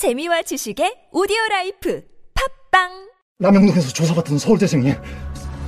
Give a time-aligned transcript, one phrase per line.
[0.00, 2.02] 재미와 지식의 오디오 라이프
[2.70, 2.88] 팟빵
[3.38, 4.94] 남영동에서 조사받던 서울대생이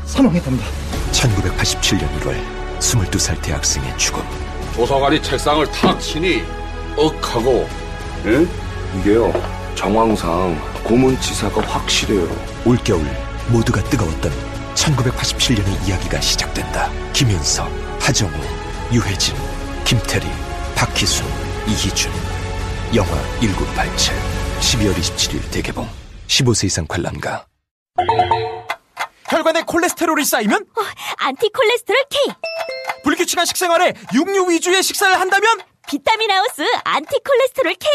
[0.06, 0.64] 사망했답니다.
[1.12, 2.42] 1987년 1월
[2.78, 4.22] 22살 대학생의 죽음.
[4.74, 6.40] 조사관이 책상을 탁 치니
[6.96, 7.68] 억하고
[8.24, 8.46] 예?
[8.98, 9.34] 이게요
[9.74, 12.26] 정황상 고문치사가 확실해요
[12.64, 13.04] 올겨울
[13.52, 14.32] 모두가 뜨거웠던
[14.74, 16.90] 1987년의 이야기가 시작된다.
[17.12, 17.70] 김윤석,
[18.00, 18.32] 하정우,
[18.94, 19.36] 유해진,
[19.84, 20.26] 김태리,
[20.74, 21.26] 박희순,
[21.68, 22.31] 이희준.
[22.94, 24.14] 영화 1987.
[24.60, 25.88] 12월 27일 대개봉.
[26.28, 27.46] 15세 이상 관람가.
[29.28, 30.66] 혈관에 콜레스테롤이 쌓이면
[31.18, 32.34] 안티콜레스테롤 K
[33.02, 35.58] 불규칙한 식생활에 육류 위주의 식사를 한다면
[35.88, 37.90] 비타민 하우스 안티콜레스테롤 K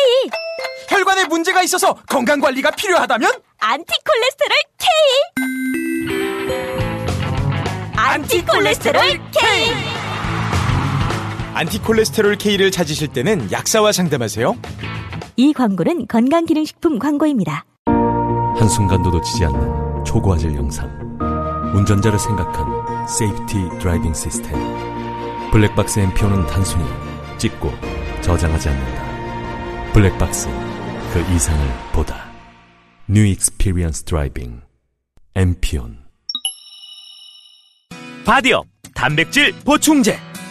[0.89, 4.89] 혈관에 문제가 있어서 건강 관리가 필요하다면 안티콜레스테롤 K
[7.95, 9.01] 안티콜레스테롤
[9.31, 9.96] K
[11.57, 14.55] 안티콜레스테롤 K를 찾으실 때는 약사와 상담하세요.
[15.37, 17.65] 이 광고는 건강기능식품 광고입니다.
[18.59, 20.87] 한순간도 놓치지 않는 초고화질 영상.
[21.73, 24.51] 운전자를 생각한 safety driving 시스템.
[25.51, 26.85] 블랙박스 MPO는 단순히
[27.39, 27.71] 찍고
[28.21, 29.93] 저장하지 않는다.
[29.93, 30.47] 블랙박스,
[31.11, 32.27] 그 이상을 보다.
[33.07, 34.61] New Experience Driving.
[35.33, 35.97] MPON.
[38.25, 40.26] 바디업 단백질 보충제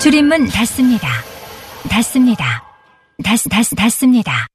[0.00, 1.08] 줄임문 닫습니다.
[1.90, 2.62] 닫습니다.
[3.24, 4.46] 닫, 닫, 닫습니다.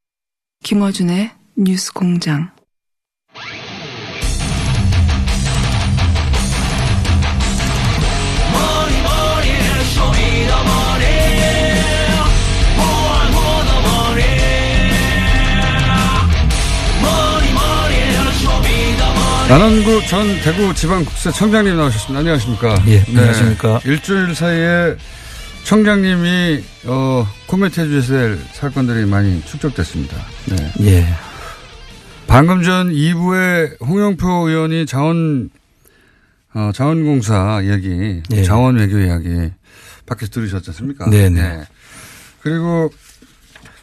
[0.63, 2.49] 김어준의 뉴스 공장.
[19.49, 22.19] 남원구 전 대구지방국세청장님 나오셨습니다.
[22.19, 22.83] 안녕하십니까?
[22.87, 23.81] 예, 안녕하십니까?
[23.83, 24.95] 네, 일주일 사이에
[25.63, 30.17] 청장님이 어, 코멘트 해주셔야 될 사건들이 많이 축적됐습니다.
[30.49, 30.73] 네.
[30.81, 31.07] 예.
[32.27, 35.49] 방금 전 2부에 홍영표 의원이 자원
[36.53, 38.43] 어, 자원공사 이야기, 예.
[38.43, 39.51] 자원 외교 이야기
[40.05, 41.09] 밖에서 들으셨지 않습니까?
[41.09, 41.41] 네네.
[41.41, 41.63] 네.
[42.41, 42.91] 그리고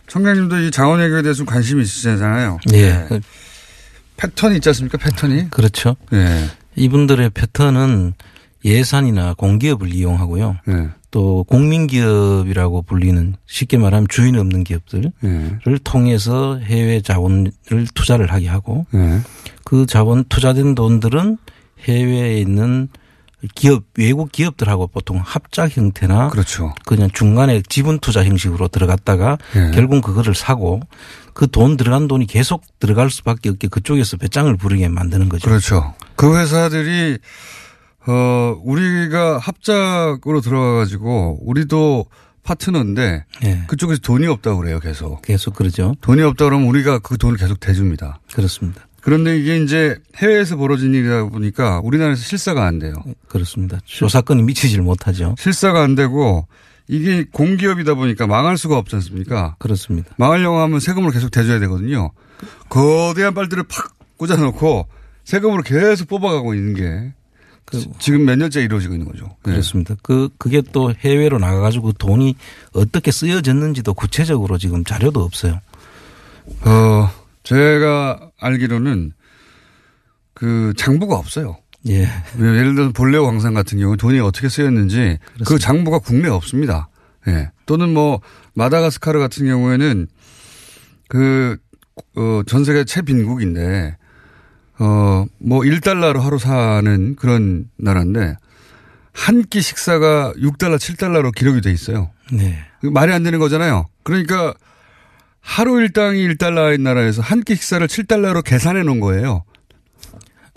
[0.07, 2.59] 청장님도 이 자원 외교에 대해서 좀 관심이 있으시잖아요.
[2.75, 3.07] 예.
[3.11, 3.21] 네.
[4.17, 4.99] 패턴이 있지 않습니까?
[4.99, 5.51] 패턴이.
[5.51, 5.97] 그렇죠.
[6.13, 6.51] 예.
[6.77, 8.13] 이분들의 패턴은
[8.65, 10.57] 예산이나 공기업을 이용하고요.
[10.69, 10.89] 예.
[11.11, 15.59] 또 공민기업이라고 불리는 쉽게 말하면 주인 없는 기업들을 예.
[15.83, 17.53] 통해서 해외 자원을
[17.95, 19.21] 투자를 하게 하고 예.
[19.65, 21.39] 그 자원 투자된 돈들은
[21.81, 22.89] 해외에 있는
[23.55, 26.75] 기업 외국 기업들하고 보통 합작 형태나 그렇죠.
[26.85, 29.71] 그냥 중간에 지분 투자 형식으로 들어갔다가 예.
[29.73, 30.81] 결국 그거를 사고
[31.33, 35.49] 그돈 들어간 돈이 계속 들어갈 수밖에 없게 그쪽에서 배짱을 부르게 만드는 거죠.
[35.49, 35.95] 그렇죠.
[36.17, 37.19] 그 회사들이
[38.07, 42.07] 어 우리가 합작으로 들어가 가지고 우리도
[42.43, 43.63] 파트너인데 예.
[43.67, 45.23] 그쪽에서 돈이 없다고 그래요, 계속.
[45.23, 45.95] 계속 그러죠.
[46.01, 48.21] 돈이 없다 그러면 우리가 그 돈을 계속 대줍니다.
[48.33, 48.87] 그렇습니다.
[49.03, 52.95] 그런데 이게 이제 해외에서 벌어진 일이다 보니까 우리나라에서 실사가 안 돼요.
[53.29, 53.79] 그렇습니다.
[53.85, 55.35] 조사건이 미치질 못하죠.
[55.39, 56.47] 실사가 안 되고
[56.89, 59.57] 이게 공기업이다 보니까 망할 수가 없지 않습니까?
[59.59, 60.11] 그렇습니다.
[60.19, 62.11] 망하려고 하면 세금을 계속 대줘야 되거든요.
[62.69, 64.89] 거대한 빨대를 팍 꽂아놓고
[65.25, 67.13] 세금으로 계속 뽑아가고 있는 게
[67.99, 69.27] 지금 몇 년째 이루어지고 있는 거죠.
[69.45, 69.53] 네.
[69.53, 69.95] 그렇습니다.
[70.03, 72.37] 그, 그게 또 해외로 나가가지고 그 돈이
[72.73, 75.61] 어떻게 쓰여졌는지도 구체적으로 지금 자료도 없어요.
[76.63, 77.11] 어,
[77.43, 79.13] 제가 알기로는
[80.35, 81.59] 그 장부가 없어요.
[81.89, 82.09] 예.
[82.39, 86.89] 예를 들어서 볼레오 광산 같은 경우 돈이 어떻게 쓰였는지 그 장부가 국내에 없습니다.
[87.29, 87.51] 예.
[87.67, 88.21] 또는 뭐
[88.55, 90.07] 마다가스카르 같은 경우에는
[91.09, 91.57] 그,
[92.17, 93.97] 어, 전 세계 최빈국인데
[94.81, 98.37] 어, 뭐 1달러로 하루 사는 그런 나라인데
[99.13, 102.11] 한 끼 식사가 6달러, 7달러로 기록이 돼 있어요.
[102.33, 102.59] 네.
[102.83, 103.87] 말이 안 되는 거잖아요.
[104.05, 104.55] 그러니까
[105.41, 109.45] 하루 일당이 1달러인 나라에서 한 끼 식사를 7달러로 계산해 놓은 거예요.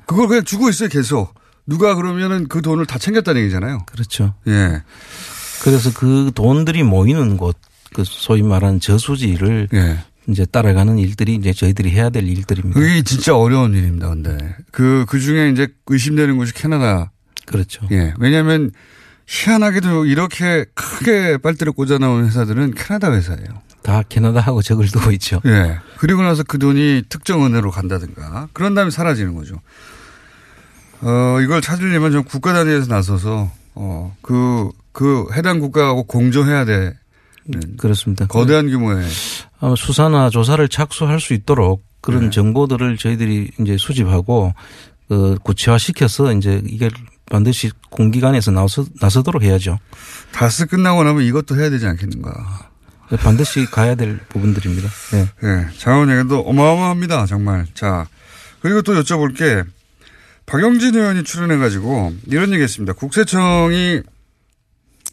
[0.06, 1.34] 그걸 그냥 주고 있어요, 계속.
[1.66, 3.80] 누가 그러면은 그 돈을 다 챙겼다는 얘기잖아요.
[3.88, 4.34] 그렇죠.
[4.48, 4.82] 예.
[5.64, 7.58] 그래서 그 돈들이 모이는 곳,
[7.94, 9.98] 그 소위 말하는 저수지를 예.
[10.28, 12.80] 이제 따라가는 일들이 이제 저희들이 해야 될 일들입니다.
[12.80, 14.56] 그게 진짜 어려운 일입니다, 근데.
[14.72, 17.12] 그, 그 중에 이제 의심되는 곳이 캐나다.
[17.46, 17.86] 그렇죠.
[17.92, 18.14] 예.
[18.20, 18.72] 왜냐하면
[19.28, 23.62] 희한하게도 이렇게 크게 빨대를 꽂아 나온 회사들은 캐나다 회사예요.
[23.82, 25.42] 다 캐나다하고 적을 두고 있죠.
[25.46, 25.78] 예.
[25.98, 29.60] 그리고 나서 그 돈이 특정 은행으로 간다든가 그런 다음에 사라지는 거죠.
[31.02, 36.94] 어, 이걸 찾으려면 좀 국가 단위에서 나서서 어, 그, 그 해당 국가하고 공조해야 돼.
[37.78, 38.28] 그렇습니다.
[38.28, 39.06] 거대한 규모의
[39.60, 42.30] 아마 수사나 조사를 착수할 수 있도록 그런 네.
[42.30, 44.54] 정보들을 저희들이 이제 수집하고
[45.08, 46.90] 그 구체화시켜서 이제 이게
[47.30, 49.80] 반드시 공기관에서 나서 나서도록 해야죠.
[50.32, 52.70] 다스 끝나고 나면 이것도 해야 되지 않겠는가.
[53.20, 54.90] 반드시 가야 될 부분들입니다.
[55.12, 55.28] 네.
[55.42, 55.68] 네.
[55.78, 57.26] 자원예산도 어마어마합니다.
[57.26, 57.68] 정말.
[57.74, 58.08] 자,
[58.62, 59.64] 그리고 또 여쭤볼 게
[60.46, 62.94] 박영진 의원이 출연해가지고 이런 얘기 했습니다.
[62.94, 64.02] 국세청이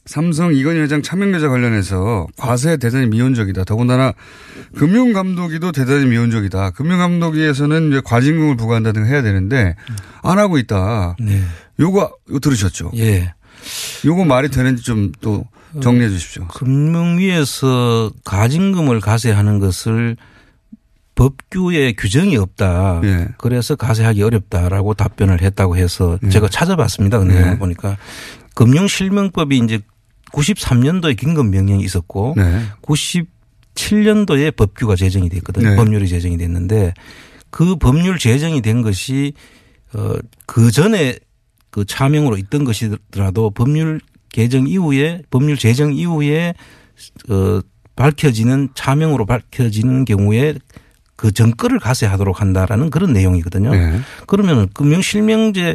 [0.06, 3.64] 삼성 이건희 회장 차명 계좌 관련해서 과세 대단히 미온적이다.
[3.64, 4.12] 더군다나
[4.76, 6.70] 금융감독위도 대단히 미온적이다.
[6.70, 9.76] 금융감독위에서는 이제 과징금을 부과한다든가 해야 되는데
[10.22, 11.16] 안 하고 있다.
[11.20, 11.42] 네.
[11.78, 12.92] 요거, 이거 들으셨죠?
[12.96, 13.34] 예.
[14.04, 15.44] 요거 말이 되는지 좀 또
[15.80, 16.46] 정리해 주십시오.
[16.48, 20.16] 금융위에서 가징금을 가세하는 것을
[21.14, 23.00] 법규에 규정이 없다.
[23.04, 23.28] 예.
[23.36, 27.18] 그래서 가세하기 어렵다라고 답변을 했다고 해서 제가 찾아봤습니다.
[27.18, 27.58] 근데 예.
[27.58, 27.96] 보니까
[28.54, 29.80] 금융실명법이 이제
[30.32, 32.62] 93년도에 긴급 명령이 있었고 네.
[32.82, 35.70] 97년도에 법규가 제정이 됐거든요.
[35.70, 35.76] 네.
[35.76, 36.94] 법률이 제정이 됐는데
[37.50, 39.32] 그 법률 제정이 된 것이
[39.92, 41.18] 어그 전에
[41.70, 44.00] 그 차명으로 있던 것이더라도 법률
[44.30, 46.54] 개정 이후에 법률 제정 이후에
[47.28, 47.60] 어
[47.96, 50.54] 밝혀지는 차명으로 밝혀지는 경우에
[51.16, 53.72] 그 정권을 가세하도록 한다라는 그런 내용이거든요.
[53.72, 54.00] 네.
[54.26, 55.74] 그러면 금융 실명제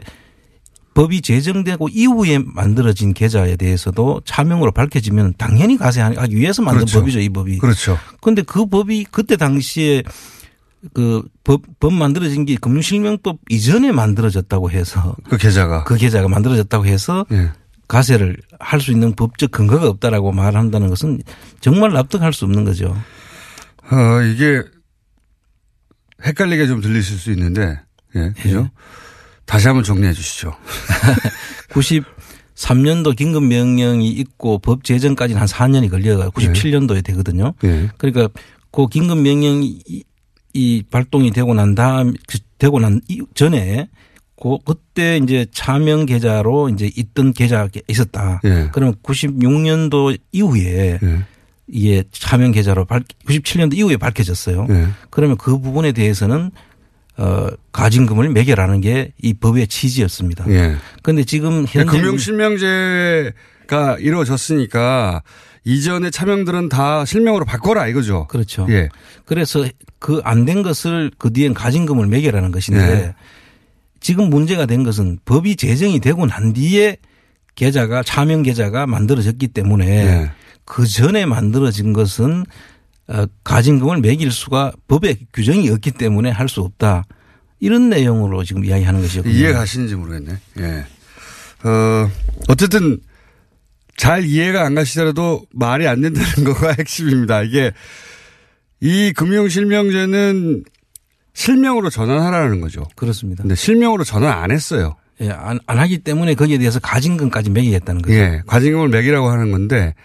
[0.96, 7.00] 법이 제정되고 이후에 만들어진 계좌에 대해서도 차명으로 밝혀지면 당연히 가세하기 위해서 만든 그렇죠.
[7.02, 7.60] 법이죠, 이 법이.
[7.60, 8.00] 그렇죠.
[8.22, 10.02] 그런데 그 법이 그때 당시에
[10.94, 15.84] 그 법, 법 만들어진 게 금융실명법 이전에 만들어졌다고 해서 그 계좌가.
[15.84, 17.52] 그 계좌가 만들어졌다고 해서 예.
[17.88, 21.22] 가세를 할 수 있는 법적 근거가 없다라고 말한다는 것은
[21.60, 22.96] 정말 납득할 수 없는 거죠.
[23.92, 24.64] 어, 이게
[26.24, 27.80] 헷갈리게 좀 들리실 수 있는데,
[28.16, 28.70] 예, 그죠?
[29.46, 30.54] 다시 한번 정리해 주시죠.
[32.56, 37.54] 93년도 긴급 명령이 있고 법 제정까지는 한 4년이 걸려가 97년도에 되거든요.
[37.64, 37.90] 예.
[37.98, 38.30] 그러니까
[38.72, 40.04] 그 긴급 명령이 이-
[40.54, 43.90] 이 발동이 되고 난 다음 그 되고 난 이- 전에
[44.42, 48.42] 그 그때 이제 차명 계좌로 이제 있던 계좌가 있었다.
[48.46, 48.70] 예.
[48.74, 51.00] 그러면 96년도 이후에
[51.68, 54.68] 이게 차명 계좌로 밝 97년도 이후에 밝혀졌어요.
[54.70, 54.88] 예.
[55.10, 56.52] 그러면 그 부분에 대해서는
[57.18, 60.46] 어 가징금을 매겨라는 게 이 법의 취지였습니다.
[60.50, 60.76] 예.
[61.02, 61.86] 그런데 지금 현재
[62.66, 65.22] 금융실명제가 이루어졌으니까
[65.64, 68.28] 이전의 차명들은 다 실명으로 바꿔라 이거죠.
[68.28, 68.68] 그렇죠.
[68.70, 68.90] 예.
[69.26, 69.66] 그래서
[70.00, 73.16] 그 안 된 것을 그 뒤엔 가징금을 매겨라는 것인데 네.
[74.00, 76.98] 지금 문제가 된 것은 법이 제정이 되고 난 뒤에
[77.56, 80.32] 계좌가 차명 계좌가 만들어졌기 때문에 네.
[80.66, 82.46] 그 전에 만들어진 것은 어,
[83.44, 87.04] 가징금을 매길 수가 법에 규정이 없기 때문에 할 수 없다.
[87.60, 89.34] 이런 내용으로 지금 이야기하는 것이거든요.
[89.34, 90.38] 이해 가시는지 모르겠네.
[90.60, 90.86] 예.
[91.68, 92.10] 어,
[92.50, 93.00] 어쨌든
[93.98, 97.44] 잘 이해가 안 가시더라도 말이 안 된다는 거가 핵심입니다.
[97.44, 97.72] 이게
[98.82, 100.64] 이 금융실명제는
[101.34, 102.86] 실명으로 전환하라는 거죠.
[102.96, 103.44] 그렇습니다.
[103.44, 104.96] 근데 실명으로 전환 안 했어요.
[105.22, 108.14] 예, 안, 안 하기 때문에 거기에 대해서 가징금까지 매기겠다는 거죠.
[108.14, 108.42] 예.
[108.48, 109.96] 과징금을 매기라고 하는 건데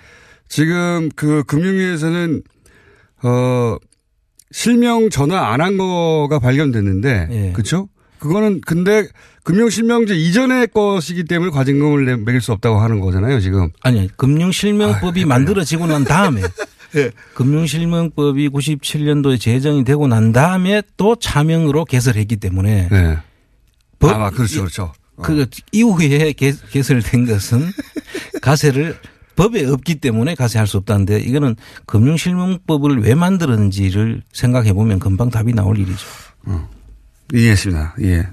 [0.49, 2.43] 지금 그 금융위에서는
[3.23, 3.77] 어,
[4.53, 7.53] 실명 전환 안한 거가 발견됐는데 예.
[7.53, 7.89] 그렇죠?
[8.19, 9.07] 그거는 근데
[9.45, 13.71] 금융실명제 이전의 것이기 때문에 과징금을 내- 매길 수 없다고 하는 거잖아요, 지금.
[13.83, 16.43] 아니, 금융실명법이 만들어지고 난 다음에
[16.97, 17.11] 예.
[17.35, 23.17] 금융실명법이 97년도에 제정이 되고 난 다음에 또 차명으로 개설했기 때문에 네.
[23.99, 24.93] 법- 아, 그렇죠, 그렇죠.
[25.23, 27.71] 그 이후에 개, 개설된 것은
[28.43, 28.97] 가세를
[29.37, 31.57] 법에 없기 때문에 가세할 수 없다는데 이거는
[31.87, 36.07] 금융실명법을 왜 만들었는지를 생각해 보면 금방 답이 나올 일이죠.
[37.33, 37.97] 이해했습니다.
[38.03, 38.29] 예.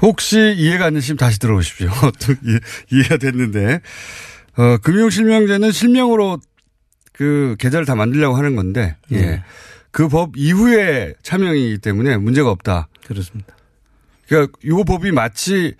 [0.00, 1.90] 혹시 이해가 안 되시면 다시 들어보십시오.
[2.20, 2.58] 또 이해,
[2.92, 3.80] 이해 가 됐는데,
[4.56, 6.38] 어, 금융실명제는 실명으로
[7.12, 9.20] 그 계좌를 다 만들려고 하는 건데, 예.
[9.20, 9.44] 네.
[9.90, 12.88] 그법 이후에 차명이기 때문에 문제가 없다.
[13.06, 13.56] 그렇습니다.
[14.28, 15.74] 그러니까 요 법이 마치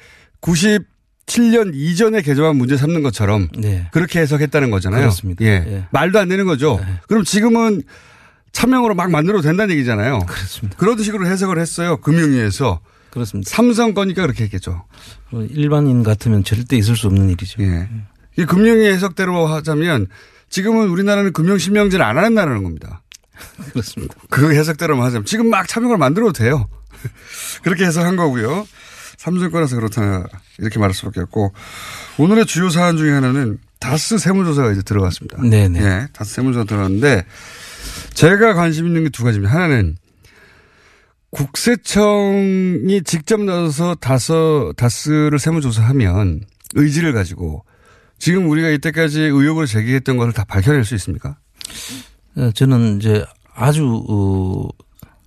[1.28, 3.88] 97년 이전의 계좌만 문제 삼는 것처럼 네.
[3.92, 5.02] 그렇게 해석했다는 거잖아요.
[5.02, 5.44] 그렇습니다.
[5.44, 5.64] 예.
[5.66, 5.84] 예.
[5.90, 6.80] 말도 안 되는 거죠.
[7.06, 7.82] 그럼 지금은
[8.52, 10.20] 차명으로 막 만들어도 된다는 얘기잖아요.
[10.20, 10.76] 그렇습니다.
[10.78, 11.98] 그런 식으로 해석을 했어요.
[11.98, 12.80] 금융위에서.
[13.10, 13.50] 그렇습니다.
[13.50, 14.84] 삼성 거니까 그렇게 했겠죠.
[15.30, 17.62] 어, 일반인 같으면 절대 있을 수 없는 일이죠.
[17.62, 17.88] 예.
[18.36, 20.06] 이 금융위 해석대로 하자면
[20.48, 23.02] 지금은 우리나라는 금융 실명제를 안 한다는 겁니다.
[23.72, 24.14] 그렇습니다.
[24.30, 26.68] 그 해석대로만 하자면 지금 막 차명을 만들어도 돼요.
[27.62, 28.66] 그렇게 해석한 거고요.
[29.18, 30.26] 삼성권에서 그렇다
[30.58, 31.52] 이렇게 말할 수밖에 없고
[32.18, 35.42] 오늘의 주요 사안 중에 하나는 다스 세무조사가 이제 들어갔습니다.
[35.42, 35.80] 네네.
[35.80, 37.24] 예, 다스 세무조사 들어갔는데
[38.14, 39.54] 제가 관심 있는 게 두 가지입니다.
[39.54, 39.96] 하나는
[41.30, 44.32] 국세청이 직접 나서서 다스,
[44.76, 46.40] 다스를 세무조사하면
[46.74, 47.64] 의지를 가지고
[48.18, 51.36] 지금 우리가 이때까지 의혹을 제기했던 것을 다 밝혀낼 수 있습니까?
[52.36, 54.68] 어, 저는 이제 아주 어,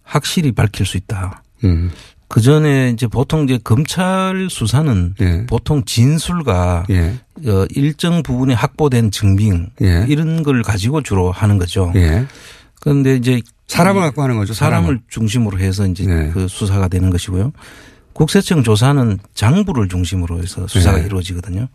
[0.03, 1.43] 확실히 밝힐 수 있다.
[1.63, 1.91] 음.
[2.31, 5.45] 그 전에 이제 보통 이제 검찰 수사는 예.
[5.47, 7.19] 보통 진술과 예.
[7.45, 10.05] 어, 일정 부분에 확보된 증빙 예.
[10.07, 11.91] 이런 걸 가지고 주로 하는 거죠.
[11.95, 12.25] 예.
[12.79, 14.53] 그런데 이제 사람을 갖고 하는 거죠.
[14.53, 15.01] 사람을 사람을.
[15.09, 16.31] 중심으로 해서 이제 네.
[16.31, 17.51] 그 수사가 되는 것이고요.
[18.13, 21.07] 국세청 조사는 장부를 중심으로 해서 수사가 네.
[21.07, 21.67] 이루어지거든요.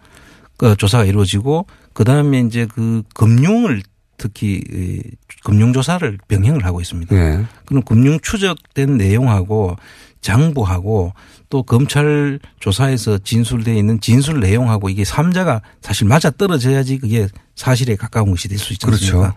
[0.57, 3.83] 그 조사가 이루어지고 그 다음에 이제 그 금융을
[4.17, 5.03] 특히 이
[5.45, 7.15] 금융 조사를 병행을 하고 있습니다.
[7.15, 7.45] 예.
[7.67, 9.77] 그럼 금융 추적된 내용하고
[10.21, 11.13] 장부하고
[11.49, 18.31] 또 검찰 조사에서 진술되어 있는 진술 내용하고 이게 삼자가 사실 맞아 떨어져야지 그게 사실에 가까운
[18.31, 19.19] 것이 될 수 있지 않습니까?
[19.33, 19.37] 그렇죠.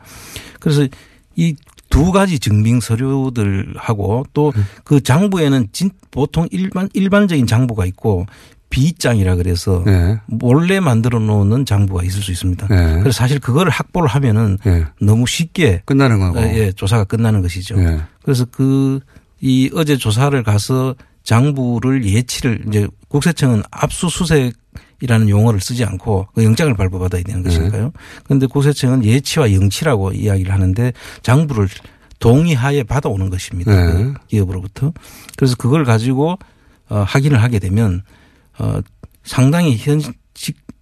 [0.60, 0.88] 그래서
[1.36, 4.52] 이두 가지 증빙 서류들하고 또
[4.84, 8.26] 그 장부에는 진, 보통 일반 일반적인 장부가 있고
[8.72, 10.20] 비장이라 그래서 네.
[10.28, 12.68] 몰래 만들어 놓는 장부가 있을 수 있습니다.
[12.68, 13.00] 네.
[13.00, 14.86] 그래서 사실 그거를 확보를 하면은 예.
[15.02, 16.40] 너무 쉽게 끝나는 거고.
[16.40, 17.80] 예, 조사가 끝나는 것이죠.
[17.80, 18.00] 예.
[18.22, 19.00] 그래서 그
[19.42, 27.24] 이 어제 조사를 가서 장부를 예치를 이제 국세청은 압수수색이라는 용어를 쓰지 않고 그 영장을 발부받아야
[27.24, 27.92] 되는 것이니까요.
[28.24, 31.68] 그런데 국세청은 예치와 영치라고 이야기를 하는데 장부를
[32.20, 33.72] 동의하에 받아오는 것입니다.
[33.72, 33.92] 네.
[33.92, 34.94] 그 기업으로부터.
[35.38, 36.38] 그래서 그걸 가지고
[36.90, 38.02] 어, 확인을 하게 되면
[38.58, 38.82] 어,
[39.24, 40.02] 상당히 현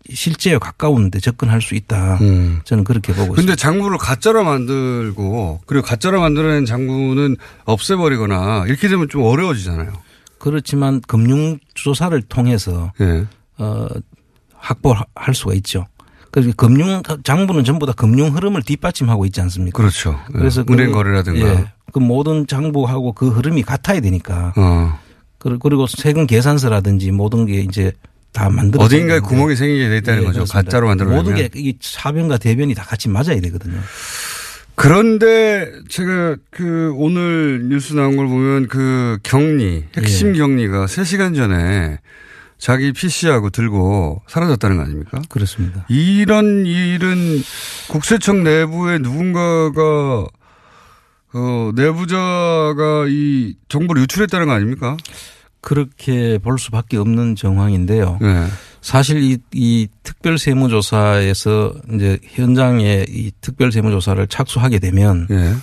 [0.10, 2.18] 실 실제에 가까운데 접근할 수 있다.
[2.22, 2.60] 음.
[2.64, 3.42] 저는 그렇게 보고 있습니다.
[3.42, 7.36] 근데 장부를 가짜로 만들고 그리고 가짜로 만들어낸 장부는
[7.66, 9.92] 없애버리거나 이렇게 되면 좀 어려워지잖아요.
[10.40, 13.26] 그렇지만 금융 조사를 통해서 예.
[13.58, 13.88] 어
[14.54, 15.86] 확보할 수가 있죠.
[16.32, 19.78] 그래서 금융 장부는 전부 다 금융 흐름을 뒷받침하고 있지 않습니까?
[19.78, 20.20] 그렇죠.
[20.36, 20.38] 예.
[20.38, 21.40] 그래서 은행 그, 거래라든가.
[21.40, 24.54] 예, 그 모든 장부하고 그 흐름이 같아야 되니까.
[24.58, 25.00] 어.
[25.40, 27.94] 그리- 그리고 세금 계산서라든지 모든 게 이제
[28.38, 30.46] 다 만들어 어딘가에 구멍이 생기게 돼 있다는 거죠.
[30.46, 31.24] 가짜로 만들어내면.
[31.24, 33.82] 모든 게이 차변과 대변이 다 같이 맞아야 되거든요.
[34.76, 40.40] 그런데 제가 그 오늘 뉴스 나온 걸 보면 그 격리, 핵심 예.
[40.40, 41.98] 격리가 3시간 전에
[42.60, 45.20] 자기 PC하고 들고 사라졌다는 거 아닙니까?
[45.30, 45.88] 그렇습니다.
[45.90, 47.42] 이런 일은
[47.88, 50.28] 국세청 내부에 누군가가
[51.34, 54.96] 어, 내부자가 이 정보를 유출했다는 거 아닙니까?
[55.62, 58.18] 그렇게 볼 수밖에 없는 정황인데요.
[58.22, 58.46] 네.
[58.82, 65.54] 사실 이, 이 특별 세무조사에서 이제 현장에 이 특별 세무조사를 착수하게 되면 예.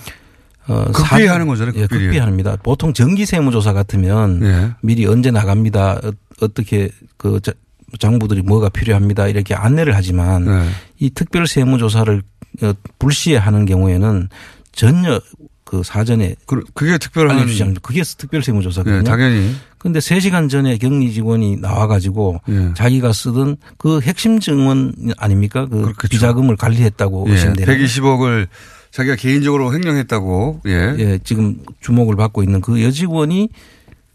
[0.67, 2.07] 어, 극비하는 거잖아요, 예, 극비를.
[2.07, 2.57] 극비합니다.
[2.57, 4.71] 보통 정기 세무조사 같으면 예.
[4.81, 5.99] 미리 언제 나갑니다.
[6.03, 6.11] 어,
[6.41, 7.53] 어떻게 그 자-
[7.99, 9.27] 장부들이 뭐가 필요합니다.
[9.27, 10.69] 이렇게 안내를 하지만 네.
[10.99, 12.21] 이 특별 세무조사를
[12.63, 14.29] 어, 불시하는 경우에는
[14.71, 15.19] 전혀
[15.65, 17.81] 그 사전에 그, 그게 특별한 알려주지 않습니다.
[17.81, 18.99] 그게 특별 세무조사거든요.
[18.99, 19.53] 예, 당연히.
[19.79, 22.71] 근데 3시간 전에 격리 직원이 나와 가지고 예.
[22.75, 25.67] 자기가 쓰던 그 핵심 증언 아닙니까?
[25.67, 27.31] 그 비자금을 관리했다고 예.
[27.31, 27.85] 의심되는.
[27.85, 28.47] 120억을
[28.91, 30.61] 자기가 개인적으로 횡령했다고.
[30.67, 30.95] 예.
[30.99, 33.49] 예, 지금 주목을 받고 있는 그 여직원이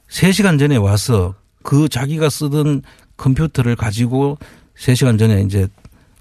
[0.09, 2.83] 3시간 전에 와서 그 자기가 쓰던
[3.17, 4.39] 컴퓨터를 가지고
[4.79, 5.69] 3시간 전에 이제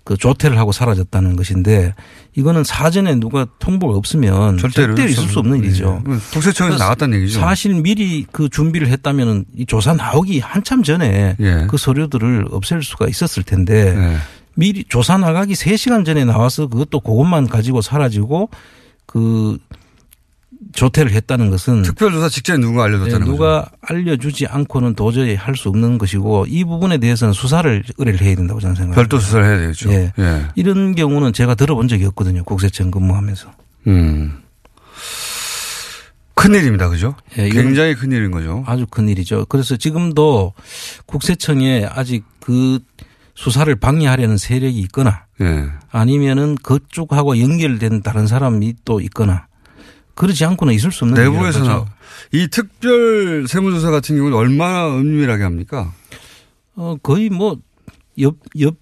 [0.03, 1.93] 그 조퇴를 하고 사라졌다는 것인데
[2.35, 5.67] 이거는 사전에 누가 통보가 없으면 절대로 절대로 있을 수 없는 예.
[5.67, 6.01] 일이죠.
[6.33, 7.39] 국세청에서 그래서 나왔다는 얘기죠.
[7.39, 11.67] 사실 미리 그 준비를 했다면은 이 조사 나오기 한참 전에 예.
[11.69, 14.17] 그 서류들을 없앨 수가 있었을 텐데 예.
[14.55, 18.49] 미리 조사 나가기 3시간 전에 나와서 그것도 그것만 가지고 사라지고
[19.05, 19.57] 그
[20.73, 25.97] 조퇴를 했다는 것은 특별조사 직전에 누가 알려줬다는 네, 누가 알려주지 않고는 도저히 할 수 없는
[25.97, 28.95] 것이고 이 부분에 대해서는 수사를 의뢰를 해야 된다고 저는 생각합니다.
[29.01, 29.91] 별도 수사를 해야 되겠죠.
[29.91, 30.13] 예.
[30.19, 30.45] 예.
[30.55, 32.43] 이런 경우는 제가 들어본 적이 없거든요.
[32.43, 33.51] 국세청 근무하면서.
[33.87, 34.41] 음.
[36.35, 36.87] 큰일입니다.
[36.87, 37.15] 그죠?
[37.37, 38.63] 예, 굉장히 큰일인 거죠.
[38.65, 39.45] 아주 큰일이죠.
[39.49, 40.53] 그래서 지금도
[41.05, 42.79] 국세청에 아직 그
[43.35, 45.65] 수사를 방해하려는 세력이 있거나 예.
[45.91, 49.47] 아니면은 그쪽하고 연결된 다른 사람이 또 있거나
[50.19, 51.93] 그러지 않고는 있을 수 없는 내부에서는 일이라는 거죠.
[52.33, 55.93] 이 특별 세무조사 같은 경우는 얼마나 은밀하게 합니까?
[56.75, 57.57] 어, 거의 뭐,
[58.19, 58.75] 옆, 옆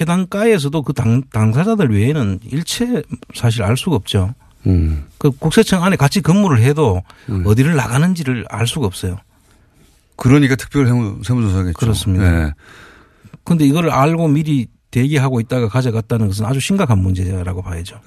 [0.00, 3.02] 해당가에서도 그 당, 당사자들 외에는 일체
[3.34, 4.34] 사실 알 수가 없죠.
[4.66, 5.04] 음.
[5.18, 7.02] 그 국세청 안에 같이 근무를 해도
[7.44, 9.18] 어디를 나가는지를 알 수가 없어요.
[10.16, 11.78] 그러니까 특별 세무, 세무조사겠죠.
[11.78, 12.46] 그렇습니다.
[12.46, 12.54] 예.
[13.44, 18.00] 근데 이걸 알고 미리 대기하고 있다가 가져갔다는 것은 아주 심각한 문제라고 봐야죠.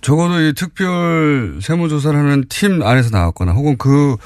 [0.00, 4.16] 적어도 이 특별 세무조사를 하는 팀 안에서 나왔거나 혹은 그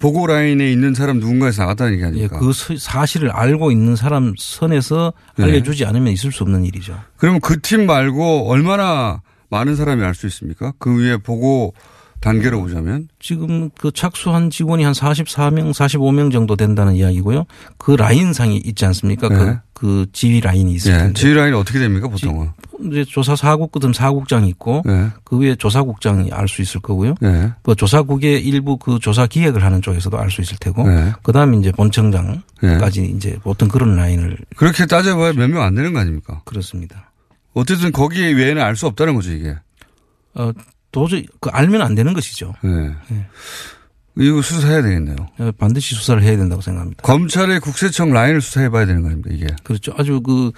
[0.00, 2.36] 보고 라인에 있는 사람 누군가에서 나갔다는 얘기 아닙니까?
[2.36, 5.44] 예, 그 사실을 알고 있는 사람 선에서 네.
[5.44, 6.98] 알려주지 않으면 있을 수 없는 일이죠.
[7.16, 10.72] 그러면 그 팀 말고 얼마나 많은 사람이 알 수 있습니까?
[10.78, 11.74] 그 위에 보고
[12.20, 17.44] 단계로 보자면 지금 그 착수한 직원이 한 44명, 45명 정도 된다는 이야기고요.
[17.78, 19.28] 그 라인상이 있지 않습니까?
[19.28, 19.36] 네.
[19.36, 21.12] 그, 그 지휘 라인이 있을 예, 텐데.
[21.14, 22.50] 지휘 라인이 어떻게 됩니까 보통은?
[22.90, 25.08] 이제 조사 사국 끝은 사국장이 있고 네.
[25.24, 27.14] 그 위에 조사국장이 알 수 있을 거고요.
[27.20, 27.52] 네.
[27.62, 31.12] 그 조사국의 일부 그 조사 기획을 하는 쪽에서도 알 수 있을 테고 네.
[31.22, 36.42] 그다음에 이제 본청장까지 이제 보통 그런 라인을 그렇게 따져봐야 몇 명 안 되는 거 아닙니까?
[36.44, 37.10] 그렇습니다.
[37.54, 39.54] 어쨌든 거기 외에는 알 수 없다는 거죠 이게.
[40.34, 40.50] 어
[40.90, 42.52] 도저히 그 알면 안 되는 것이죠.
[42.62, 42.90] 네.
[44.16, 45.16] 이거 수사해야 되겠네요.
[45.38, 47.02] 어, 반드시 수사를 해야 된다고 생각합니다.
[47.02, 49.46] 검찰의 국세청 라인을 수사해 봐야 되는 거 아닙니까 이게.
[49.64, 49.92] 그렇죠.
[49.98, 50.52] 아주 그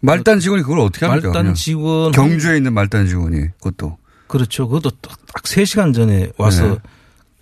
[0.00, 1.28] 말단 직원이 그걸 어떻게 합니까?
[1.32, 1.54] 말단?
[1.54, 3.98] 직원 경주에 있는 말단 직원이 그것도.
[4.26, 4.68] 그렇죠.
[4.68, 6.76] 그것도 딱 3시간 전에 와서 네.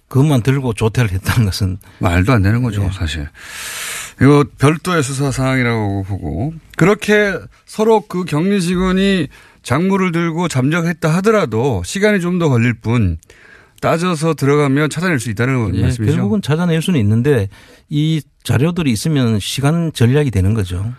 [0.08, 2.90] 그것만 들고 조퇴를 했다는 것은 말도 안 되는 거죠, 네.
[2.92, 3.28] 사실.
[4.20, 7.34] 이거 별도의 수사 사항이라고 보고 그렇게
[7.66, 9.28] 서로 그 격리 직원이
[9.62, 13.18] 작물을 들고 잠적했다 하더라도 시간이 좀 더 걸릴 뿐
[13.80, 16.14] 따져서 들어가면 찾아낼 수 있다는 예, 말씀이죠.
[16.14, 17.48] 결국은 찾아낼 수는 있는데
[17.90, 20.94] 이 자료들이 있으면 시간 전략이 되는 거죠.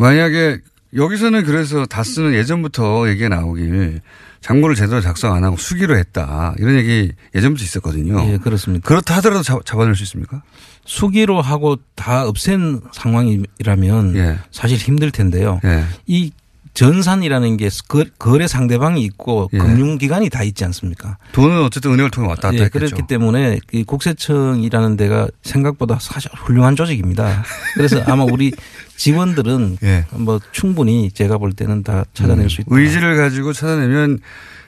[0.00, 0.60] 만약에
[0.96, 4.00] 여기서는 그래서 다스는 예전부터 얘기가 나오길
[4.40, 6.54] 장고를 제대로 작성 안 하고 수기로 했다.
[6.58, 8.32] 이런 얘기 예전부터 있었거든요.
[8.32, 8.88] 예, 그렇습니다.
[8.88, 10.42] 그렇다 하더라도 잡, 잡아낼 수 있습니까?
[10.86, 14.38] 수기로 하고 다 없앤 상황이라면 예.
[14.50, 15.60] 사실 힘들 텐데요.
[15.64, 15.84] 예.
[16.06, 16.32] 이
[16.74, 19.58] 전산이라는 게 거- 거래 상대방이 있고 예.
[19.58, 21.18] 금융기관이 다 있지 않습니까?
[21.32, 22.86] 돈은 어쨌든 은행을 통해 왔다 갔다 예, 했겠죠.
[22.86, 27.42] 그렇기 때문에 이 국세청이라는 데가 생각보다 사실 훌륭한 조직입니다.
[27.74, 28.52] 그래서 아마 우리
[28.96, 30.06] 직원들은 예.
[30.12, 32.68] 뭐 충분히 제가 볼 때는 다 찾아낼 수 있다.
[32.74, 34.20] 의지를 가지고 찾아내면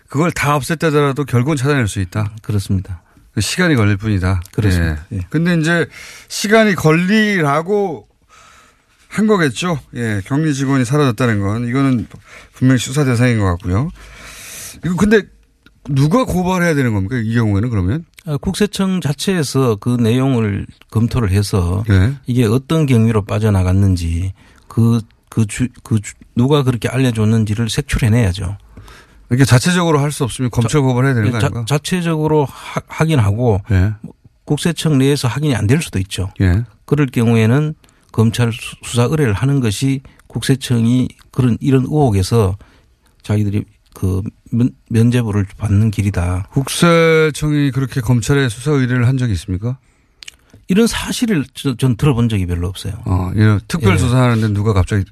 [0.08, 2.32] 그걸 다 없앴다더라도 결국은 찾아낼 수 있다.
[2.42, 3.02] 그렇습니다.
[3.38, 4.42] 시간이 걸릴 뿐이다.
[4.52, 5.06] 그렇습니다.
[5.12, 5.20] 예.
[5.30, 5.86] 근데 이제
[6.28, 8.06] 시간이 걸리라고
[9.12, 9.78] 한 거겠죠.
[9.94, 10.22] 예.
[10.24, 12.06] 격리 직원이 사라졌다는 건 이거는
[12.54, 13.90] 분명히 수사 대상인 것 같고요.
[14.84, 15.22] 이거 근데
[15.90, 17.16] 누가 고발해야 되는 겁니까?
[17.22, 18.06] 이 경우에는 그러면?
[18.24, 22.14] 아, 국세청 자체에서 그 내용을 검토를 해서 네.
[22.26, 24.32] 이게 어떤 경위로 빠져나갔는지
[24.68, 28.56] 그, 그 주, 그 주- 누가 그렇게 알려줬는지를 색출해내야죠.
[29.28, 31.64] 이렇게 자체적으로 할 수 없으면 검찰 고발해야 되는 거 자, 아닌가?
[31.68, 33.92] 자 체적으로 하, 확인하고 예.
[34.44, 36.30] 국세청 내에서 확인이 안 될 수도 있죠.
[36.40, 36.64] 예.
[36.86, 37.74] 그럴 경우에는
[38.12, 42.56] 검찰 수- 수사 의뢰를 하는 것이 국세청이 그런 이런 의혹에서
[43.22, 46.48] 자기들이 그 면, 면제부를 받는 길이다.
[46.52, 49.78] 국세청이 그렇게 검찰에 수사 의뢰를 한 적이 있습니까?
[50.68, 52.94] 이런 사실을 저- 전 들어본 적이 별로 없어요.
[53.04, 53.98] 어, 이런 특별 예.
[53.98, 55.04] 수사하는데 누가 갑자기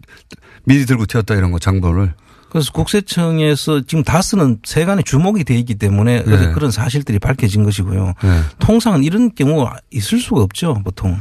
[0.65, 2.15] 미리 들고 튀었다 이런 거 장보를.
[2.51, 6.35] 그래서 국세청에서 지금 다스는 세간에 주목이 돼 있기 때문에 네.
[6.35, 8.15] 어제 그런 사실들이 밝혀진 것이고요.
[8.23, 8.41] 네.
[8.59, 11.17] 통상은 이런 경우 있을 수가 없죠, 보통.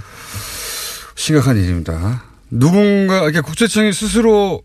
[1.20, 2.24] 심각한 일입니다.
[2.50, 4.62] 누군가 이렇게 국세청이 스스로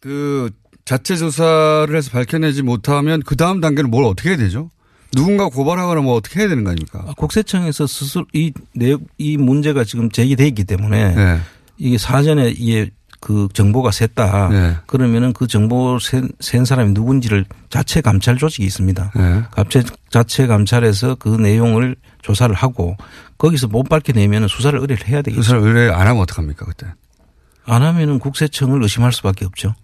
[0.00, 0.48] 그
[0.84, 4.70] 자체 조사를 해서 밝혀내지 못하면 그 다음 단계는 뭘 어떻게 해야 되죠?
[5.14, 7.04] 누군가 고발하거나 뭐 어떻게 해야 되는 거 아닙니까?
[7.16, 11.40] 국세청에서 스스로 이 내용 이 문제가 지금 제기돼 있기 때문에 네.
[11.78, 14.50] 이게 사전에 이게 그 정보가 샜다.
[14.50, 14.76] 네.
[14.86, 19.12] 그러면은 그 정보 센, 센 사람이 누군지를 자체 감찰 조직이 있습니다.
[19.16, 19.42] 네.
[19.56, 22.96] 자체 자체 감찰해서 그 내용을 조사를 하고
[23.38, 25.42] 거기서 못 밝혀내면 수사를 의뢰를 해야 되겠죠.
[25.42, 26.86] 수사를 의뢰 안 하면 어떡합니까 그때?
[27.66, 29.74] 안 하면은 국세청을 의심할 수밖에 없죠.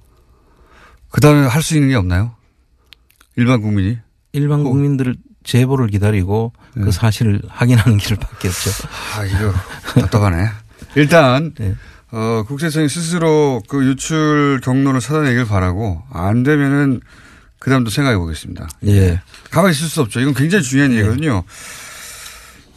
[1.10, 2.32] 그 다음에 할 수 있는 게 없나요?
[3.36, 3.98] 일반 국민이?
[4.32, 8.70] 일반 국민들 제보를 기다리고 그 사실을 확인하는 길밖에 없죠.
[9.16, 9.52] 아 이거
[10.00, 10.48] 답답하네.
[10.96, 11.74] 일단 네.
[12.10, 17.00] 어, 국세청이 스스로 그 유출 경로를 찾아내길 바라고 안 되면은
[17.58, 18.68] 그 다음도 생각해 보겠습니다.
[18.86, 19.20] 예.
[19.50, 20.20] 가만히 있을 수 없죠.
[20.20, 20.98] 이건 굉장히 중요한 네.
[20.98, 21.44] 얘기거든요.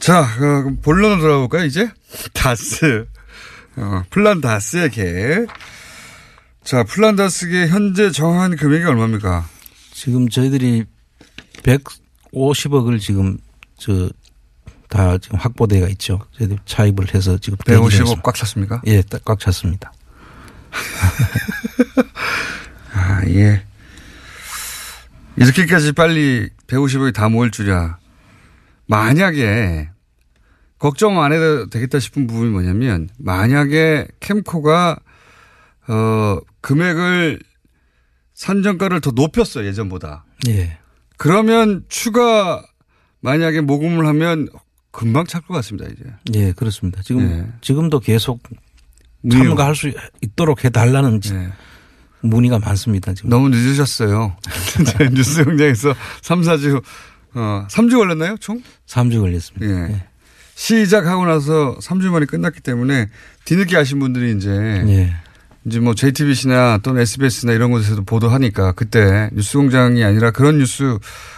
[0.02, 1.90] 자, 어, 그럼 본론으로 돌아볼까요, 이제?
[2.34, 3.08] 다스.
[3.78, 5.48] 어, 플란 다스의 계획.
[6.64, 9.48] 자, 플란 다스의 현재 정한 금액이 얼마입니까?
[9.94, 10.86] 지금 저희들이
[11.64, 13.38] 150억을 지금
[13.78, 14.10] 저
[14.92, 16.20] 다 지금 확보대가 있죠.
[16.38, 18.82] 저희들 차입을 해서 지금 150억 꽉 찼습니까?
[18.88, 19.94] 예, 딱꽉 찼습니다.
[22.94, 23.64] 아, 예.
[25.38, 27.98] 이렇게까지 빨리 150억이 다 모일 줄이야.
[28.92, 29.90] 만약에
[30.78, 35.00] 걱정 안 해도 되겠다 싶은 부분이 뭐냐면 만약에 캠코가
[35.88, 37.40] 어 금액을
[38.34, 40.26] 산정가를 더 높였어 예전보다.
[40.50, 40.78] 예.
[41.18, 42.64] 그러면 추가
[43.22, 44.50] 만약에 모금을 하면
[44.92, 46.04] 금방 찰 것 같습니다 이제.
[46.34, 47.02] 예, 그렇습니다.
[47.04, 47.48] 지금 예.
[47.62, 48.42] 지금도 계속
[49.32, 51.34] 참가할 수 있도록 해달라는 지-
[52.24, 53.14] 문의가 많습니다.
[53.14, 53.30] 지금.
[53.30, 54.36] 너무 늦으셨어요.
[55.14, 56.84] 뉴스 공장에서 3, 4주
[57.34, 58.62] 어, 3주 걸렸나요, 총?
[58.88, 59.66] 3주 걸렸습니다.
[59.66, 59.94] 예.
[59.94, 60.04] 예.
[60.56, 63.10] 시작하고 나서 3주 만에 끝났기 때문에
[63.46, 65.14] 뒤늦게 아신 분들이 이제 예.
[65.66, 70.98] 이제 뭐 JTBC나 또는 SBS나 이런 곳에서도 보도하니까 그때 뉴스 공장이 아니라 그런 뉴스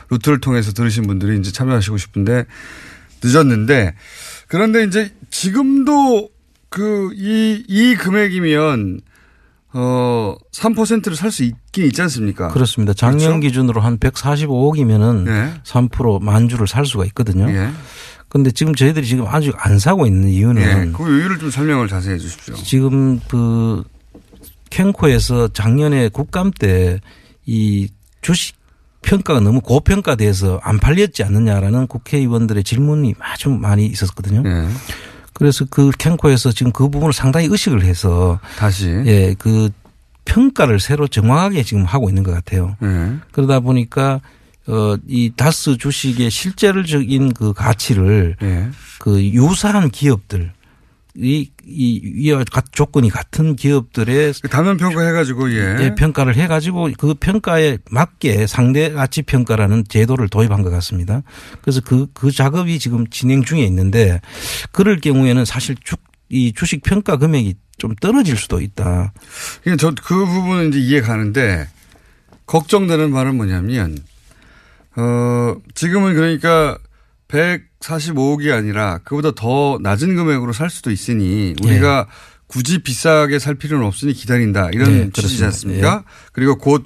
[0.10, 2.45] 루트를 통해서 들으신 분들이 이제 참여하시고 싶은데
[3.23, 3.95] 늦었는데
[4.47, 6.29] 그런데 이제 지금도
[6.69, 9.01] 그 이 이 금액이면
[9.74, 12.50] 어 3%를 살 수 있긴 있지 않습니까?
[12.50, 12.94] 그렇습니다.
[12.94, 13.40] 작년 그렇죠?
[13.40, 15.62] 기준으로 한 145억이면은 예.
[15.64, 17.50] 3% 만 주를 살 수가 있거든요.
[17.50, 17.70] 예.
[18.30, 20.92] 근데 지금 저희들이 지금 아주 안 사고 있는 이유는 예.
[20.92, 22.56] 그 이유를 좀 설명을 자세히 해 주십시오.
[22.56, 23.84] 지금 그
[24.70, 27.00] 캔코에서 작년에 국감 때
[27.46, 27.90] 이
[28.22, 28.56] 주식
[29.02, 34.44] 평가가 너무 고평가돼서 안 팔렸지 않느냐라는 국회의원들의 질문이 아주 많이 있었거든요.
[34.46, 34.68] 예.
[35.34, 39.69] 그래서 그 캔코에서 지금 그 부분을 상당히 의식을 해서 다시 예, 그
[40.26, 42.78] 평가를 새로 정확하게 지금 하고 있는 것 같아요.
[42.82, 43.13] 예.
[43.32, 44.22] 그러다 보니까
[44.67, 48.69] 어, 이 다스 주식의 실제적인 그 가치를 예.
[49.00, 50.54] 그 유사한 기업들
[51.15, 55.78] 이, 이, 이와 같- 조건이 같은 기업들의 단면 평가해가지고 예.
[55.82, 61.21] 예, 평가를 해가지고 그 평가에 맞게 상대 가치 평가라는 제도를 도입한 것 같습니다.
[61.62, 64.21] 그래서 그, 그 작업이 지금 진행 중에 있는데
[64.71, 65.95] 그럴 경우에는 사실 주,
[66.30, 69.13] 이 주식 평가 금액이 좀 떨어질 수도 있다.
[69.63, 71.67] 그러니까 저그 부분은 이제 이해 가는데
[72.47, 73.97] 걱정되는 바는 뭐냐면
[74.95, 76.78] 어 지금은 그러니까
[77.34, 82.08] 145억이 아니라 그보다 더 낮은 금액으로 살 수도 있으니 우리가
[82.48, 85.43] 굳이 비싸게 살 필요는 없으니 기다린다 이런 네, 취지지.
[85.46, 86.04] 않습니까?
[86.32, 86.84] 그리고 곧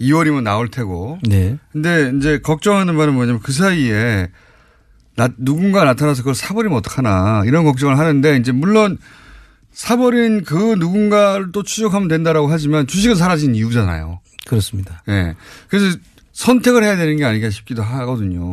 [0.00, 1.18] 2월이면 나올 테고.
[1.28, 1.58] 네.
[1.72, 4.28] 근데 이제 걱정하는 바는 뭐냐면 그 사이에
[5.16, 8.98] 나, 누군가 나타나서 그걸 사버리면 어떡하나 이런 걱정을 하는데 이제 물론
[9.72, 14.20] 사버린 그 누군가를 또 추적하면 된다라고 하지만 주식은 사라진 이유잖아요.
[14.46, 15.02] 그렇습니다.
[15.08, 15.34] 예.
[15.68, 15.98] 그래서
[16.32, 18.52] 선택을 해야 되는 게 아닌가 싶기도 하거든요.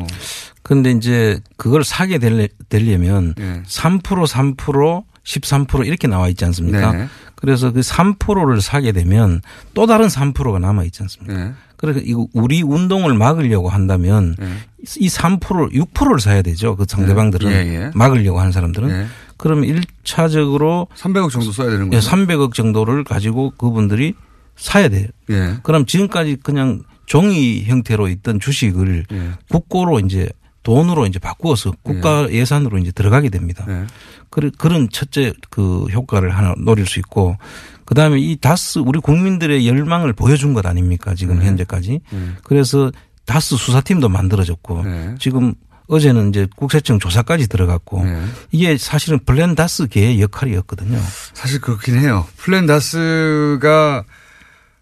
[0.66, 3.62] 그런데 이제 그걸 사게 되려- 되려면 예.
[3.68, 6.92] 3% 3% 13% 이렇게 나와 있지 않습니까?
[6.92, 7.08] 네.
[7.36, 9.42] 그래서 그 3%를 사게 되면
[9.76, 11.40] 또 다른 3%가 남아 있지 않습니까?
[11.40, 11.52] 예.
[11.78, 14.36] 그래서 이거 우리 운동을 막으려고 한다면
[14.84, 16.76] 이3% 6%를 사야 되죠.
[16.76, 17.92] 그 상대방들은 예, 예.
[17.94, 19.06] 막으려고 하는 사람들은 예.
[19.38, 19.66] 그러면
[20.04, 22.10] 1차적으로 300억 정도 써야 되는 예, 거죠.
[22.10, 24.16] 300억 정도를 가지고 그분들이
[24.56, 25.08] 사야 돼요.
[25.30, 25.58] 예.
[25.62, 29.32] 그럼 지금까지 그냥 종이 형태로 있던 주식을 예.
[29.52, 30.30] 국고로 이제
[30.66, 33.66] 돈으로 이제 바꾸어서 국가 예 산으로 이제 들어가게 됩니다.
[33.70, 33.86] 예.
[34.30, 37.38] 그런 그런 첫째 그 효과를 하나 노릴 수 있고
[37.86, 41.46] 그다음에 이 다스 우리 국민들의 열망을 보여준 것 아닙니까 지금 네.
[41.46, 42.30] 현재까지 네.
[42.44, 42.92] 그래서
[43.26, 45.16] 다스 수사팀도 만들어졌고 네.
[45.20, 45.54] 지금
[45.88, 48.04] 어제는 이제 국세청 조사까지 들어갔고
[48.52, 51.00] 이게 사실은 블렌 다스계의 역할이었거든요.
[51.34, 52.26] 사실 그렇긴 해요.
[52.38, 54.04] 플랜 다스가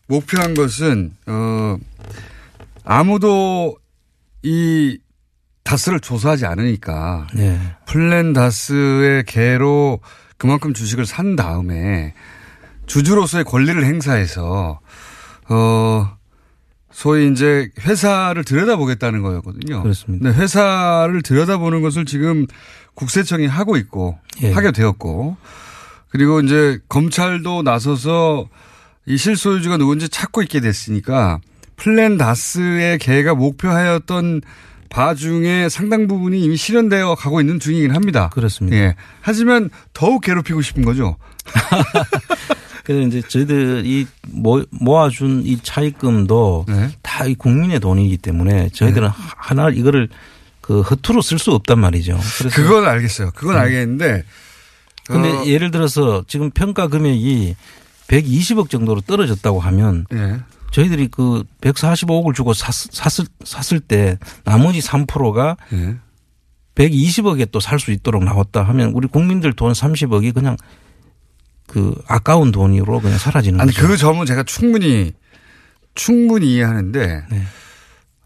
[0.07, 1.77] 목표한 것은 어
[2.85, 3.75] 아무도
[4.43, 4.97] 이
[5.63, 7.59] 다스를 조사하지 않으니까 네.
[7.85, 9.99] 플랜 다스의 개로
[10.37, 12.13] 그만큼 주식을 산 다음에
[12.85, 14.79] 주주로서의 권리를 행사해서
[15.49, 16.17] 어
[16.91, 19.81] 소위 이제 회사를 들여다보겠다는 거였거든요.
[19.81, 20.25] 그렇습니다.
[20.25, 22.45] 근데 회사를 들여다보는 것을 지금
[22.93, 24.51] 국세청이 하고 있고 예.
[24.51, 25.37] 하게 되었고
[26.09, 28.47] 그리고 이제 검찰도 나서서
[29.07, 31.39] 이 실소유주가 누군지 찾고 있게 됐으니까
[31.75, 34.41] 플란다스의 계가 목표하였던
[34.93, 38.29] 바 중에 상당 부분이 이미 실현되어 가고 있는 중이긴 합니다.
[38.31, 38.77] 그렇습니다.
[38.77, 38.95] 예.
[39.21, 41.17] 하지만 더욱 괴롭히고 싶은 거죠.
[42.85, 46.91] 그래서 이제 저희들이 모- 모아준 이 차입금도 네.
[47.01, 50.09] 다 이 국민의 돈이기 때문에 저희들은 하나 이거를
[50.61, 52.19] 그 허투루 쓸 수 없단 말이죠.
[52.37, 53.31] 그래서 그건 알겠어요.
[53.33, 53.61] 그건 네.
[53.61, 54.23] 알겠는데.
[55.07, 57.55] 근데 어, 예를 들어서 지금 평가 금액이
[58.09, 60.39] 120억 정도로 떨어졌다고 하면 예.
[60.73, 65.95] 저희들이 그 145억을 주고 샀, 샀을, 샀을 때 나머지 3%가 예.
[66.75, 70.57] 120억에 또 살 수 있도록 나왔다 하면 우리 국민들 돈 30억이 그냥
[71.67, 73.87] 그 아까운 돈으로 그냥 사라지는 아니 거죠.
[73.87, 75.13] 그 점은 제가 충분히
[75.95, 77.41] 충분히 이해하는데 네.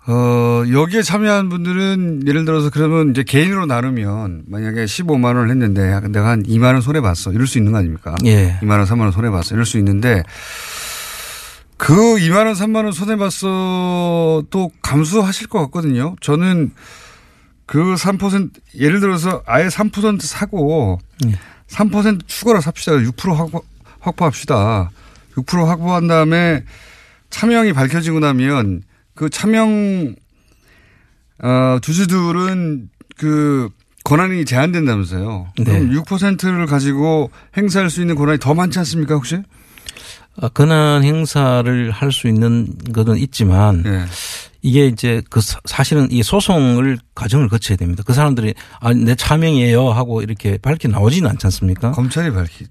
[0.07, 6.29] 어 여기에 참여한 분들은 예를 들어서 그러면 이제 개인으로 나누면 만약에 15만 원을 했는데 내가
[6.29, 8.15] 한 2만 원 손해 봤어 이럴 수 있는 거 아닙니까?
[8.23, 8.57] 예.
[8.61, 10.23] 2만 원, 3만 원 손해 봤어 이럴 수 있는데
[11.77, 16.15] 그 2만 원, 3만 원 손해 봤어 또 감수하실 것 같거든요.
[16.21, 16.71] 저는
[17.65, 21.33] 그 3% 예를 들어서 아예 3% 사고 예.
[21.67, 22.93] 3% 추가로 삽시다.
[22.93, 23.61] 6% 확보,
[23.99, 24.89] 확보합시다.
[25.35, 26.63] 6% 확보한 다음에
[27.29, 28.81] 차명이 밝혀지고 나면
[29.13, 30.15] 그 차명
[31.39, 33.69] 어, 주주들은 그
[34.03, 35.47] 권한이 제한된다면서요.
[35.57, 35.63] 네.
[35.65, 39.37] 그럼 6%를 가지고 행사할 수 있는 권한이 더 많지 않습니까 혹시?
[40.39, 44.05] 아, 권한 행사를 할 수 있는 것은 있지만 예.
[44.61, 48.03] 이게 이제 그 사- 사실은 이 소송을 과정을 거쳐야 됩니다.
[48.05, 51.91] 그 사람들이 아, 내 차명이에요 하고 이렇게 밝혀 나오지는 않지 않습니까?
[51.91, 52.65] 검찰이 밝히.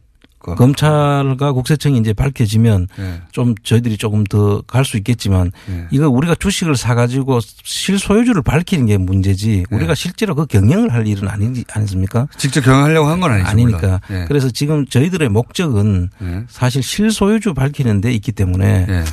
[0.55, 3.21] 검찰과 국세청이 이제 밝혀지면 네.
[3.33, 5.87] 좀 저희들이 조금 더 갈 수 있겠지만 네.
[5.91, 9.77] 이거 우리가 주식을 사가지고 실소유주를 밝히는 게 문제지 네.
[9.77, 12.29] 우리가 실제로 그 경영을 할 일은 아니지 않습니까?
[12.37, 13.49] 직접 경영하려고 한 건 아니죠.
[13.51, 14.01] 아니니까.
[14.11, 14.25] 예.
[14.29, 16.45] 그래서 지금 저희들의 목적은 예.
[16.49, 19.05] 사실 실소유주 밝히는 데 있기 때문에 예.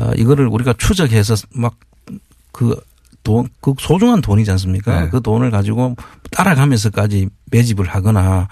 [0.00, 2.80] 어, 이거를 우리가 추적해서 막그
[3.22, 5.02] 돈, 그 소중한 돈이지 않습니까?
[5.02, 5.08] 네.
[5.10, 5.96] 그 돈을 가지고
[6.30, 8.48] 따라가면서까지 매집을 하거나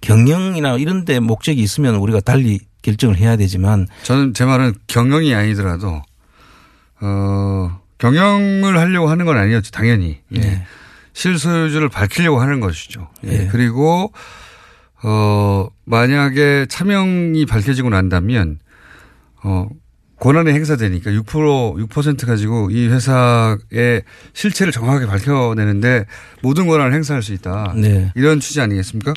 [0.00, 6.02] 경영이나 이런 데 목적이 있으면 우리가 달리 결정을 해야 되지만 저는 제 말은 경영이 아니더라도
[7.00, 10.38] 어 경영을 하려고 하는 건 아니었죠 당연히 예.
[10.38, 10.66] 네.
[11.14, 13.08] 실소유주를 밝히려고 하는 것이죠.
[13.24, 13.32] 예.
[13.32, 13.48] 예.
[13.50, 14.12] 그리고
[15.02, 18.58] 어 만약에 차명이 밝혀지고 난다면
[19.42, 19.68] 어
[20.22, 24.02] 권한이 행사되니까 6% 6% 가지고 이 회사의
[24.34, 26.06] 실체를 정확하게 밝혀내는데
[26.42, 27.74] 모든 권한을 행사할 수 있다.
[27.76, 28.12] 네.
[28.14, 29.14] 이런 취지 아니겠습니까?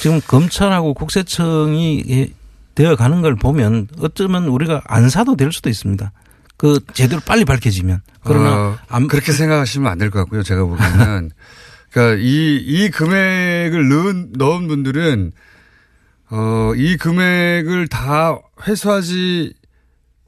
[0.00, 2.30] 지금 검찰하고 국세청이 예,
[2.74, 6.10] 되어 가는 걸 보면 어쩌면 우리가 안 사도 될 수도 있습니다.
[6.56, 10.42] 그 제대로 빨리 밝혀지면 그러나 어, 그렇게 생각하시면 안 될 것 같고요.
[10.42, 11.30] 제가 보기에는
[11.92, 15.30] 그러니까 이, 이 금액을 넣은, 넣은 분들은
[16.30, 19.54] 어, 이 금액을 다 회수하지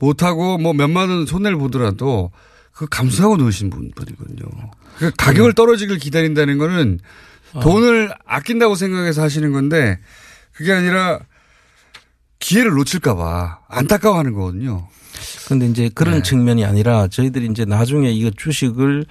[0.01, 2.33] 못하고 뭐 몇만 원 손해를 보더라도
[2.73, 4.49] 그 감수하고 넣으신 분들이거든요.
[4.99, 6.99] 그 가격을 떨어지길 기다린다는 거는
[7.63, 9.99] 돈을 아낀다고 생각해서 하시는 건데
[10.53, 11.21] 그게 아니라
[12.39, 14.89] 기회를 놓칠까봐 안타까워하는 거거든요.
[15.45, 16.23] 그런데 이제 그런 네.
[16.23, 19.05] 측면이 아니라 저희들이 이제 나중에 이거 주식을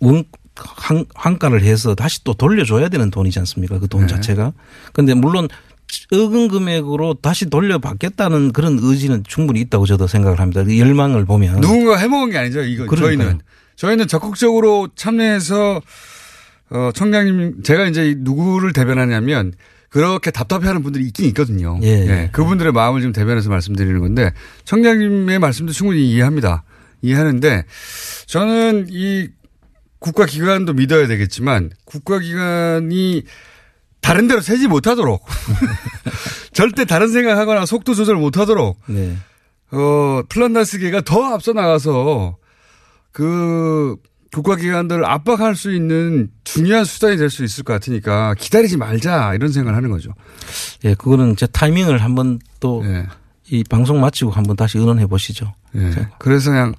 [0.00, 0.24] 원,
[0.56, 3.78] 한, 한가를 해서 다시 또 돌려줘야 되는 돈이지 않습니까?
[3.80, 4.06] 그돈 네.
[4.06, 4.52] 자체가.
[4.92, 5.48] 근데 물론
[5.88, 10.64] 적은 금액으로 다시 돌려받겠다는 그런 의지는 충분히 있다고 저도 생각을 합니다.
[10.64, 11.60] 그 열망을 보면.
[11.60, 12.62] 누군가 해먹은 게 아니죠.
[12.62, 13.16] 이거 그러니까요.
[13.18, 13.40] 저희는
[13.76, 15.80] 저희는 적극적으로 참여해서
[16.70, 19.52] 어 청장님 제가 이제 누구를 대변하냐면
[19.90, 21.78] 그렇게 답답해하는 분들이 있긴 있거든요.
[21.82, 22.28] 예.
[22.32, 24.32] 그분들의 마음을 좀 대변해서 말씀드리는 건데
[24.64, 26.64] 청장님의 말씀도 충분히 이해합니다.
[27.02, 27.64] 이해하는데
[28.26, 29.28] 저는 이
[30.00, 33.22] 국가기관도 믿어야 되겠지만 국가기관이
[34.04, 35.24] 다른 데로 새지 못하도록
[36.52, 39.16] 절대 다른 생각하거나 속도 조절 못하도록 네.
[39.72, 42.36] 어, 플란다스계가 더 앞서 나가서
[43.12, 43.96] 그
[44.30, 49.74] 국가기관들을 압박할 수 있는 중요한 수단이 될 수 있을 것 같으니까 기다리지 말자 이런 생각을
[49.74, 50.10] 하는 거죠.
[50.84, 55.54] 예, 그거는 제 타이밍을 한번 또이 방송 마치고 한번 다시 의논해 보시죠.
[55.76, 56.08] 예.
[56.18, 56.74] 그래서 그냥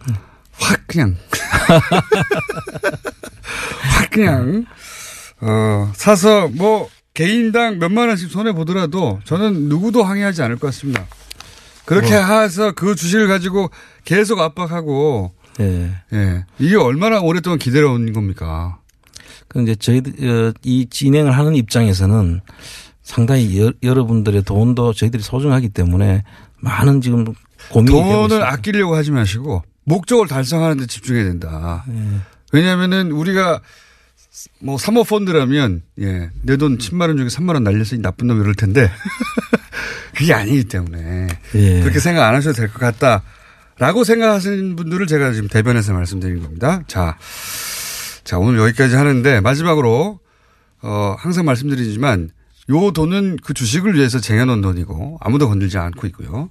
[0.59, 1.15] 확 그냥
[3.81, 4.65] 확 그냥
[5.41, 11.07] 어, 사서 뭐 개인당 몇만 원씩 손해 보더라도 저는 누구도 항의하지 않을 것 같습니다.
[11.85, 12.41] 그렇게 뭐.
[12.41, 13.71] 해서 그 주식을 가지고
[14.03, 15.95] 계속 압박하고 예.
[16.13, 16.45] 예.
[16.59, 18.79] 이게 얼마나 오랫동안 기다려 온 겁니까?
[19.47, 22.41] 그 이제 저희들 어, 이 진행을 하는 입장에서는
[23.01, 26.23] 상당히 여, 여러분들의 돈도 저희들이 소중하기 때문에
[26.59, 27.25] 많은 지금
[27.71, 28.43] 고민이 돈을.
[28.43, 31.85] 아끼려고 하지 마시고 목적을 달성하는 데 집중해야 된다.
[31.89, 32.19] 예.
[32.51, 33.61] 왜냐하면은 우리가
[34.59, 38.53] 뭐 사모펀드라면 예, 내 돈 10만 원 중에 3만 원 날려서 이 나쁜 놈 이럴
[38.55, 38.89] 텐데
[40.15, 41.79] 그게 아니기 때문에 예.
[41.81, 46.81] 그렇게 생각 안 하셔도 될 것 같다라고 생각하시는 분들을 제가 지금 대변해서 말씀드린 겁니다.
[46.87, 47.17] 자,
[48.23, 50.19] 자 오늘 여기까지 하는데 마지막으로
[50.81, 52.29] 어 항상 말씀드리지만
[52.71, 56.49] 요 돈은 그 주식을 위해서 쟁여놓은 돈이고 아무도 건들지 않고 있고요.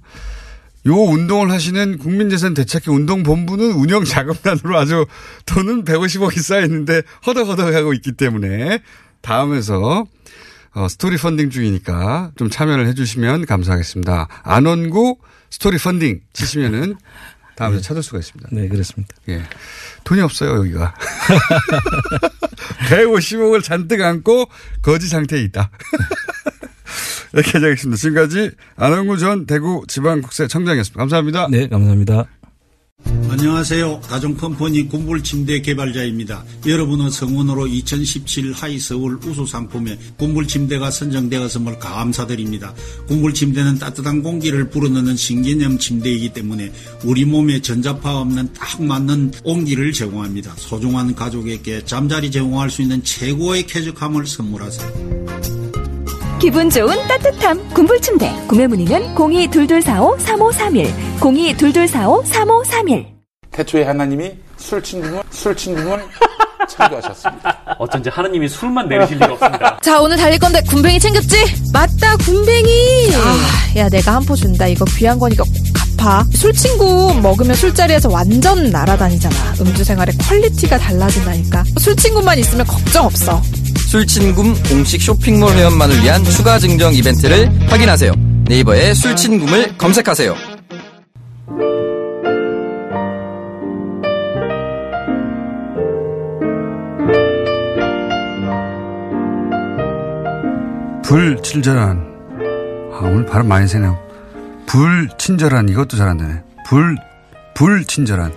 [0.87, 5.05] 요 운동을 하시는 국민재산 되찾기 운동본부는 운영 자금단으로 아주
[5.45, 8.79] 돈은 150억이 쌓여있는데 허덕허덕하고 있기 때문에
[9.21, 10.05] 다음에서
[10.75, 14.27] 어, 스토리 펀딩 중이니까 좀 참여를 해주시면 감사하겠습니다.
[14.43, 15.17] 안원구
[15.49, 16.95] 스토리 펀딩 치시면은
[17.55, 18.49] 다음에 찾을 수가 있습니다.
[18.51, 19.15] 네, 그렇습니다.
[19.29, 19.41] 예.
[20.03, 20.93] 돈이 없어요, 여기가.
[22.89, 24.49] 150억을 잔뜩 안고
[24.81, 25.71] 거지 상태에 있다.
[27.35, 27.97] 이렇게 하겠습니다.
[27.97, 30.97] 지금까지 안원구 전 대구 지방국세청장이었습니다.
[30.97, 31.47] 감사합니다.
[31.51, 32.25] 네, 감사합니다.
[33.29, 33.99] 안녕하세요.
[33.99, 36.45] 가정컴퍼니 군불침대 개발자입니다.
[36.65, 42.73] 여러분의 성원으로 2017 하이서울 우수 상품에 군불침대가 선정되었음을 감사드립니다.
[43.07, 46.71] 군불침대는 따뜻한 공기를 불어넣는 신개념 침대이기 때문에
[47.03, 50.53] 우리 몸에 전자파 없는 딱 맞는 온기를 제공합니다.
[50.55, 55.94] 소중한 가족에게 잠자리 제공할 수 있는 최고의 쾌적함을 선물하세요.
[56.45, 63.03] 기분 좋은 따뜻함 군불 침대 구매 문의는 0222453531 0222453531
[63.51, 66.03] 태초에 하나님이 술 친구는 술 친구는
[66.69, 67.57] 창조하셨습니다.
[67.81, 69.79] 어쩐지 하느님이 술만 내리실 리가 없습니다.
[69.81, 71.35] 자, 오늘 달릴 건데 군뱅이 챙겼지?
[71.73, 73.09] 맞다, 군뱅이.
[73.15, 74.67] 아, 야, 내가 한 포 준다.
[74.67, 75.85] 이거 귀한 거니까 꼭 갚아.
[75.97, 76.23] 봐.
[76.35, 79.35] 술 친구 먹으면 술자리에서 완전 날아다니잖아.
[79.61, 81.63] 음주 생활의 quality가 달라진다니까.
[81.79, 83.41] 술 친구만 있으면 걱정 없어.
[83.87, 88.11] 술친굼 공식 쇼핑몰 회원만을 위한 추가 증정 이벤트를 확인하세요.
[88.47, 90.35] 네이버에 술친굼을 검색하세요.
[101.03, 102.15] 불친절한.
[102.93, 103.97] 아, 오늘 발음 많이 새네요.
[104.65, 106.41] 불친절한 이것도 잘 안 되네.
[106.67, 106.97] 불
[107.53, 108.33] 불친절한.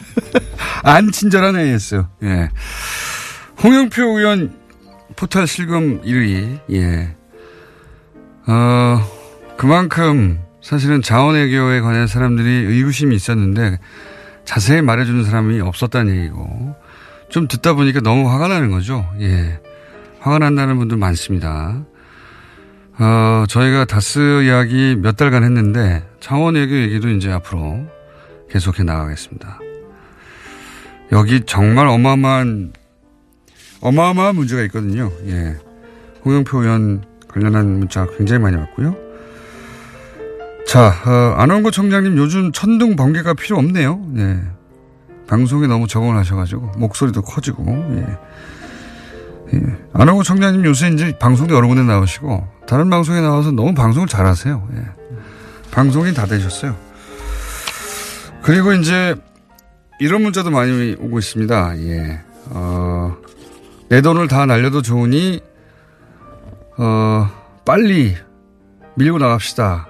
[0.84, 2.04] 안 친절한 AS.
[2.24, 2.50] 예.
[3.62, 4.52] 홍영표 의원
[5.14, 6.58] 포탈 실검 1위.
[6.72, 7.14] 예.
[8.48, 9.00] 어,
[9.56, 13.78] 그만큼 사실은 자원외교에 관한 사람들이 의구심이 있었는데
[14.44, 16.74] 자세히 말해주는 사람이 없었다는 얘기고
[17.28, 19.08] 좀 듣다 보니까 너무 화가 나는 거죠.
[19.20, 19.60] 예.
[20.18, 21.84] 화가 난다는 분들 많습니다.
[22.98, 27.86] 어, 저희가 다스 이야기 몇 달간 했는데 자원외교 얘기도 이제 앞으로
[28.50, 29.60] 계속해 나가겠습니다.
[31.12, 32.72] 여기 정말 어마어마한
[33.82, 35.10] 어마어마한 문제가 있거든요.
[35.26, 35.56] 예.
[36.24, 38.96] 홍영표 의원 관련한 문자 굉장히 많이 왔고요.
[40.66, 44.00] 자, 어, 안원구 청장님 요즘 천둥 번개가 필요 없네요.
[44.16, 44.40] 예.
[45.26, 47.64] 방송에 너무 적응을 하셔가지고 목소리도 커지고
[47.96, 48.18] 예.
[49.54, 49.62] 예.
[49.92, 54.68] 안원구 청장님 요새 이제 방송도 여러 군데 나오시고 다른 방송에 나와서 너무 방송을 잘하세요.
[54.76, 54.84] 예.
[55.72, 56.76] 방송인 다 되셨어요.
[58.42, 59.16] 그리고 이제
[60.00, 61.78] 이런 문자도 많이 오고 있습니다.
[61.78, 62.20] 예.
[62.50, 63.16] 어,
[63.92, 65.42] 내 돈을 다 날려도 좋으니
[66.78, 67.30] 어,
[67.66, 68.16] 빨리
[68.94, 69.86] 밀고 나갑시다.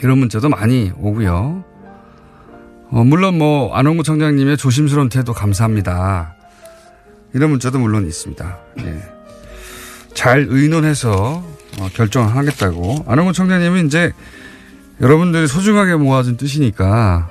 [0.00, 1.64] 이런 문자도 많이 오고요.
[2.92, 6.36] 어, 물론 뭐 안홍구 청장님의 조심스러운 태도 감사합니다.
[7.34, 8.58] 이런 문자도 물론 있습니다.
[8.82, 9.02] 예.
[10.14, 11.42] 잘 의논해서
[11.80, 14.12] 어, 결정하겠다고 안홍구 청장님은 이제
[15.00, 17.28] 여러분들이 소중하게 모아준 뜻이니까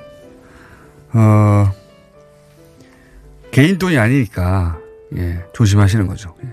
[1.14, 1.72] 어,
[3.52, 4.81] 개인 돈이 아니니까
[5.16, 6.34] 예, 조심하시는 거죠.
[6.44, 6.48] 예.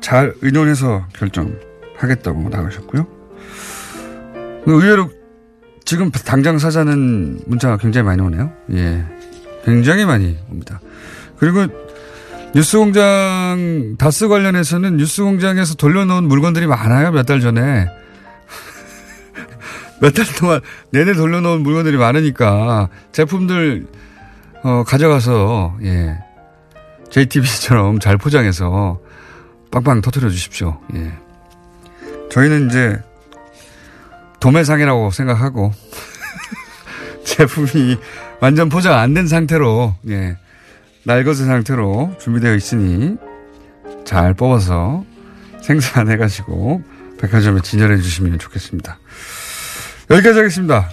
[0.00, 3.06] 잘 의논해서 결정하겠다고 나가셨고요.
[4.66, 5.10] 의외로
[5.84, 8.50] 지금 당장 사자는 문자가 굉장히 많이 오네요.
[8.72, 9.04] 예.
[9.64, 10.80] 굉장히 많이 옵니다.
[11.38, 11.66] 그리고
[12.54, 17.10] 뉴스 공장 다스 관련해서는 뉴스 공장에서 돌려놓은 물건들이 많아요.
[17.10, 17.88] 몇 달 전에.
[20.00, 23.86] 몇 달 동안 내내 돌려놓은 물건들이 많으니까 제품들
[24.62, 26.18] 어, 가져가서 예.
[27.14, 28.98] JTBC처럼 잘 포장해서
[29.70, 30.80] 빵빵 터트려 주십시오.
[30.96, 31.12] 예.
[32.30, 33.00] 저희는 이제
[34.40, 35.72] 도매상이라고 생각하고
[37.24, 37.96] 제품이
[38.40, 40.36] 완전 포장 안 된 상태로 예.
[41.04, 43.16] 날것의 상태로 준비되어 있으니
[44.04, 45.04] 잘 뽑아서
[45.62, 46.82] 생산해 가지고
[47.20, 48.98] 백화점에 진열해 주시면 좋겠습니다.
[50.10, 50.90] 여기까지 하겠습니다.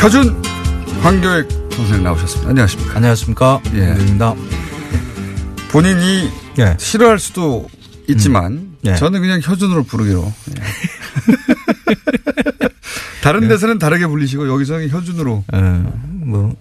[0.00, 0.42] 혀준
[1.02, 2.50] 황교익 선생님 나오셨습니다.
[2.50, 2.96] 안녕하십니까.
[2.96, 3.60] 안녕하십니까.
[3.74, 3.94] 예.
[4.00, 4.34] 입니다.
[5.70, 6.76] 본인이 예.
[6.78, 7.68] 싫어할 수도
[8.08, 8.76] 있지만 음.
[8.84, 8.94] 예.
[8.96, 10.32] 저는 그냥 혀준으로 부르기로.
[10.50, 10.54] 예.
[13.22, 15.44] 다른 데서는 다르게 불리시고 여기서는 혀준으로.
[15.52, 15.92] 어,
[16.24, 16.54] 뭐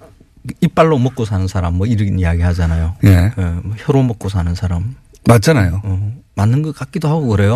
[0.61, 2.95] 이빨로 먹고 사는 사람 뭐 이런 이야기 하잖아요.
[3.05, 3.31] 예.
[3.37, 4.95] 어, 뭐 혀로 먹고 사는 사람.
[5.27, 5.81] 맞잖아요.
[5.83, 7.55] 어, 맞는 것 같기도 하고 그래요.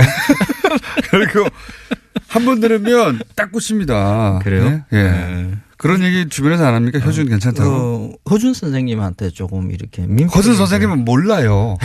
[1.12, 1.48] 그리고
[2.28, 4.40] 한 번 들으면 딱 꽂힙니다.
[4.44, 4.82] 그래요?
[4.94, 5.52] 예.
[5.84, 5.88] 예.
[5.88, 7.00] 그런 얘기 주변에서 안 합니까?
[7.00, 7.70] 혀준 괜찮다고.
[7.70, 10.30] 어, 허준 선생님한테 조금 이렇게 민.
[10.30, 11.78] 허준 선생님은 몰라요.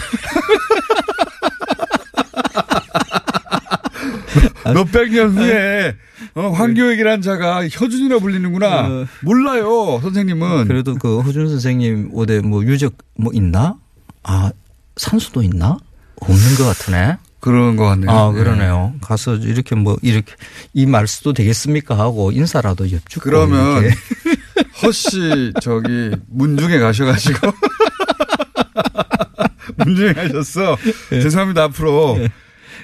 [4.72, 5.96] 몇백 년 후에
[6.34, 8.86] 어, 황교익이라는 자가 혀준이라 불리는구나.
[8.86, 9.06] 어.
[9.22, 10.68] 몰라요, 선생님은.
[10.68, 13.76] 그래도 그 허준 선생님 어디 뭐 유적 뭐 있나?
[14.22, 14.52] 아
[14.96, 15.78] 산수도 있나?
[16.20, 17.16] 없는 것 같으네.
[17.40, 18.10] 그런 것 같네요.
[18.10, 18.94] 아 그러네요.
[19.00, 20.34] 가서 이렇게 뭐 이렇게
[20.74, 23.22] 이 말씀도 되겠습니까 하고 인사라도 엽죽고.
[23.22, 23.90] 그러면.
[24.82, 27.52] 허씨 저기 문중에 가셔가지고
[29.76, 30.76] 문중에 가셨어.
[31.12, 31.20] 예.
[31.20, 32.18] 죄송합니다 앞으로.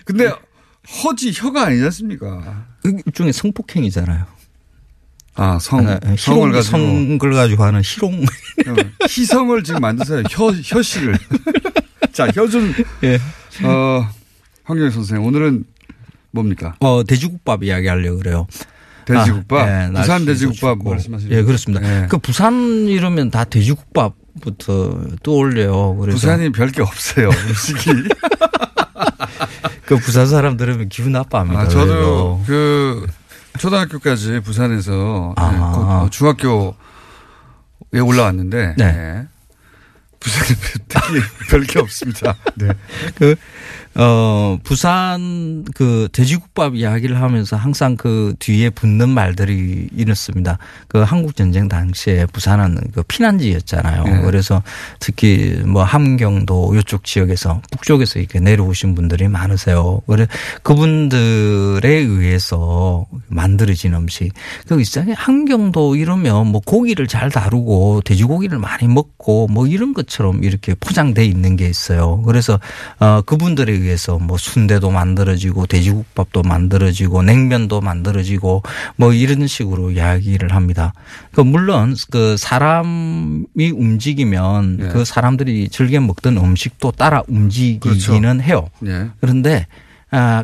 [0.05, 0.31] 근데
[1.03, 2.67] 허지 혀가 아니지 않습니까?
[2.85, 4.27] 일종의 성폭행이잖아요.
[5.37, 6.79] 아, 성, 아, 성을 가지고.
[6.79, 8.25] 성을 가지고 하는 희롱.
[9.09, 10.23] 희성을 지금 만드세요.
[10.31, 11.19] 혀, 혀씨를.
[12.13, 13.19] 자, 혀준, 예.
[13.65, 14.09] 어,
[14.65, 15.65] 황경희 선생님, 오늘은
[16.31, 16.75] 뭡니까?
[16.81, 18.47] 어, 돼지국밥 이야기 하려고 그래요.
[19.05, 19.59] 돼지국밥?
[19.69, 20.91] 아, 예, 부산 돼지국밥 춥고.
[20.91, 22.03] 말씀하시는 예, 그렇습니다.
[22.05, 22.07] 예.
[22.09, 25.97] 그 부산 이러면 다 돼지국밥부터 떠올려요.
[25.97, 27.29] 그래서 부산이 별게 없어요.
[27.29, 27.91] 음식이.
[29.85, 31.61] 그 부산 사람 들으면 기분 나빠합니다.
[31.63, 32.43] 아, 저도 그래도.
[32.47, 33.07] 그
[33.59, 35.51] 초등학교까지 부산에서 아.
[35.51, 35.59] 네,
[36.05, 38.93] 고- 중학교에 올라왔는데 네.
[38.93, 39.27] 네.
[40.89, 42.35] 특히 별게 없습니다.
[42.55, 42.69] 네.
[43.17, 43.37] 그,
[43.97, 50.59] 어, 부산 그 돼지국밥 이야기를 하면서 항상 그 뒤에 붙는 말들이 이렇습니다.
[50.89, 54.05] 그 한국전쟁 당시에 부산은 그 피난지였잖아요.
[54.05, 54.21] 네.
[54.23, 54.63] 그래서
[54.99, 60.01] 특히 뭐 함경도 이쪽 지역에서 북쪽에서 이렇게 내려오신 분들이 많으세요.
[60.07, 60.27] 그래
[60.63, 64.33] 그분들에 의해서 만들어진 음식.
[64.67, 65.15] 그 있잖아요.
[65.17, 71.55] 함경도 이러면 뭐 고기를 잘 다루고 돼지고기를 많이 먹고 뭐 이런 것처럼 이렇게 포장돼 있는
[71.55, 72.23] 게 있어요.
[72.23, 72.59] 그래서
[72.99, 78.63] 어 그분들에 의해서 뭐 순대도 만들어지고 돼지국밥도 만들어지고 냉면도 만들어지고
[78.97, 80.93] 뭐 이런 식으로 이야기를 합니다.
[81.33, 84.89] 그 물론 그 사람이 움직이면 네.
[84.89, 88.43] 그 사람들이 즐겨 먹던 음식도 따라 움직이기는 그렇죠.
[88.43, 88.69] 해요.
[88.81, 89.09] 네.
[89.21, 89.84] 그런데 아,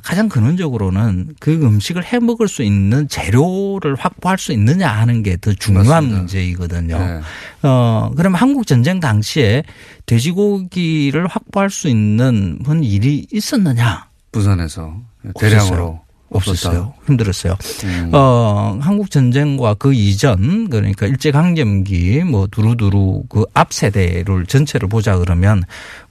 [0.03, 5.53] 가장 근원적으로는 그 음식을 해 먹을 수 있는 재료를 확보할 수 있느냐 하는 게 더
[5.55, 6.17] 중요한 맞습니다.
[6.19, 6.99] 문제이거든요.
[6.99, 7.21] 네.
[7.63, 9.63] 어, 그러면 한국 전쟁 당시에
[10.07, 14.09] 돼지고기를 확보할 수 있는 한 일이 있었느냐?
[14.33, 14.95] 부산에서
[15.39, 16.01] 대량으로
[16.33, 16.95] 없었어요.
[17.07, 17.57] 힘들었어요.
[17.85, 18.11] 음.
[18.13, 25.17] 어, 한국 전쟁과 그 이전 그러니까 일제 강점기 뭐 두루두루 그 앞 세대를 전체를 보자
[25.19, 25.65] 그러면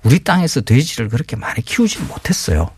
[0.04, 2.70] 우리 땅에서 돼지를 그렇게 많이 키우지 못했어요.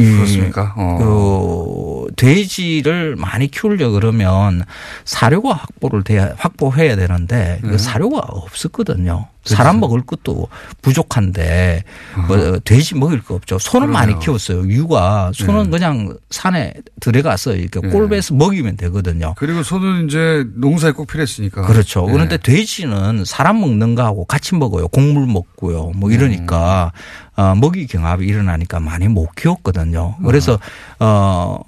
[0.00, 0.74] 이 그렇습니까?
[0.76, 0.98] 어.
[0.98, 4.64] 그 돼지를 많이 키우려 그러면
[5.04, 7.78] 사료가 확보를 돼야 확보해야 되는데 그 네.
[7.78, 9.28] 사료가 없었거든요.
[9.54, 10.48] 사람 먹을 것도
[10.82, 11.84] 부족한데
[12.26, 13.58] 뭐 돼지 먹을 거 없죠.
[13.58, 14.20] 소는 많이 그러네요.
[14.20, 14.68] 키웠어요.
[14.68, 15.70] 유가 소는 네.
[15.70, 17.88] 그냥 산에 들어가서 이렇게 네.
[17.88, 19.34] 꼴배서 먹이면 되거든요.
[19.36, 21.62] 그리고 소는 이제 농사에 꼭 필요했으니까.
[21.62, 22.06] 그렇죠.
[22.06, 22.12] 네.
[22.12, 24.88] 그런데 돼지는 사람 먹는 거하고 같이 먹어요.
[24.88, 25.92] 곡물 먹고요.
[25.96, 26.92] 뭐 이러니까
[27.38, 27.42] 음.
[27.42, 30.16] 어, 먹이 경합이 일어나니까 많이 못 키웠거든요.
[30.24, 30.58] 그래서
[30.98, 31.58] 어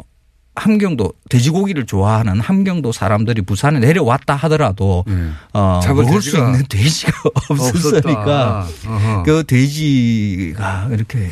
[0.57, 5.05] 함경도 돼지고기를 좋아하는 함경도 사람들이 부산에 내려왔다 하더라도
[5.53, 7.13] 어, 잡을 먹을 수 있는 돼지가
[7.49, 8.67] 없었으니까.
[8.87, 9.23] 어허.
[9.25, 11.31] 그 돼지가 이렇게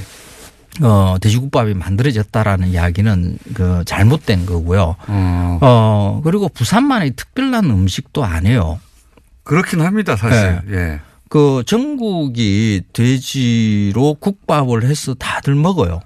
[0.80, 4.96] 어, 돼지국밥이 만들어졌다라는 이야기는 그 잘못된 거고요.
[5.08, 5.58] 어.
[5.60, 8.78] 어, 그리고 부산만의 특별한 음식도 아니에요.
[9.42, 10.60] 그렇긴 합니다, 사실.
[10.70, 11.00] 예.
[11.28, 16.00] 그 전국이 돼지로 국밥을 해서 다들 먹어요.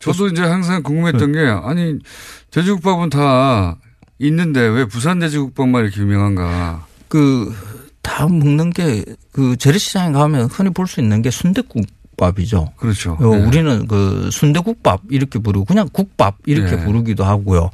[0.00, 1.38] 저도 이제 항상 궁금했던 네.
[1.44, 1.98] 게 아니
[2.50, 3.76] 돼지국밥은 다
[4.18, 6.86] 있는데 왜 부산 돼지국밥만 이렇게 유명한가?
[7.08, 7.52] 그
[8.02, 12.72] 다 먹는 게 그 재래시장에 가면 흔히 볼 수 있는 게 순대국밥이죠.
[12.76, 13.16] 그렇죠.
[13.20, 13.46] 어, 네.
[13.46, 16.84] 우리는 그 순대국밥 이렇게 부르고 그냥 국밥 이렇게 네.
[16.84, 17.70] 부르기도 하고요.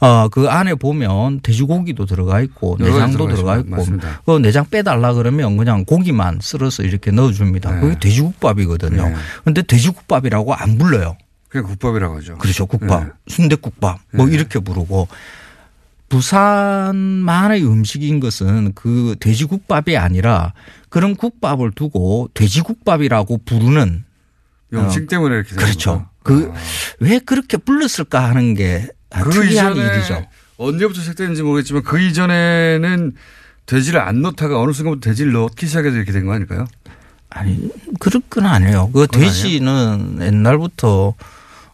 [0.00, 3.56] 어, 그 안에 보면 돼지고기도 들어가 있고 내장도 들어가.
[3.58, 4.22] 있고 맞습니다.
[4.24, 7.74] 그 내장 빼달라 그러면 그냥 고기만 썰어서 이렇게 넣어줍니다.
[7.74, 7.80] 네.
[7.80, 9.08] 그게 돼지국밥이거든요.
[9.08, 9.14] 네.
[9.42, 11.16] 그런데 돼지국밥이라고 안 불러요.
[11.50, 12.38] 그냥 국밥이라고 하죠.
[12.38, 12.64] 그렇죠.
[12.66, 13.10] 국밥, 네.
[13.28, 14.34] 순대국밥 뭐 네.
[14.34, 15.08] 이렇게 부르고
[16.08, 20.52] 부산만의 음식인 것은 그 돼지국밥이 아니라
[20.88, 24.04] 그런 국밥을 두고 돼지국밥이라고 부르는
[24.70, 26.06] 명칭 어, 때문에 이렇게 그렇죠.
[26.24, 26.54] 거구나.
[26.98, 30.24] 그왜 그렇게 불렀을까 하는 게 그 특이한 일이죠.
[30.56, 33.12] 언제부터 시작됐는지 모르겠지만 그 이전에는
[33.66, 36.64] 돼지를 안 넣다가 어느 순간부터 돼지를 넣기 시작해서 이렇게 된 거 아닐까요?
[37.28, 38.90] 아니 그럴 건 아니에요.
[38.92, 41.14] 그 돼지는 옛날부터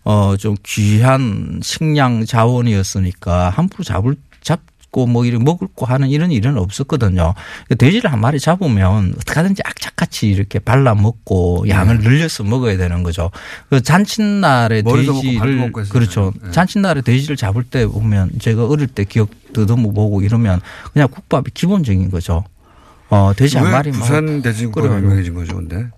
[0.08, 6.56] 어 좀 귀한 식량 자원이었으니까 함부로 잡을 잡고 뭐 이렇게 먹을 거 하는 이런 일은
[6.58, 7.34] 없었거든요.
[7.68, 13.32] 그 돼지를 한 마리 잡으면 어떻게든지 악착같이 이렇게 발라 먹고 양을 늘려서 먹어야 되는 거죠.
[13.68, 14.92] 그 잔칫날에 네.
[14.92, 15.72] 돼지를.
[15.90, 16.32] 그렇죠.
[16.40, 16.50] 네.
[16.52, 20.60] 잔칫날에 돼지를 잡을 때 보면 제가 어릴 때 기억 더듬어 보고 이러면
[20.92, 22.44] 그냥 국밥이 기본적인 거죠.
[23.08, 24.94] 어 돼지 한왜 마리 부산 돼지국밥이.
[25.04, 25.88] 유명해진 거죠, 근데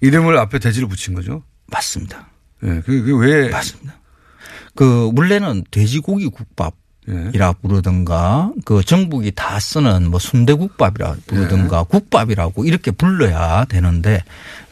[0.00, 1.42] 이름을 앞에 돼지를 붙인 거죠?
[1.66, 2.28] 맞습니다.
[2.64, 3.98] 예, 그게 왜 맞습니다.
[4.74, 6.74] 그 원래는 돼지고기 국밥
[7.32, 14.22] 이라 부르든가 그 전국이 다 쓰는 뭐 순대국밥이라 부르든가 국밥이라고 이렇게 불러야 되는데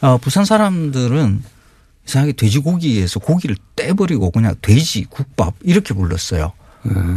[0.01, 1.41] 어, 부산 사람들은
[2.05, 6.53] 이상하게 돼지고기에서 고기를 떼버리고 그냥 돼지 국밥 이렇게 불렀어요.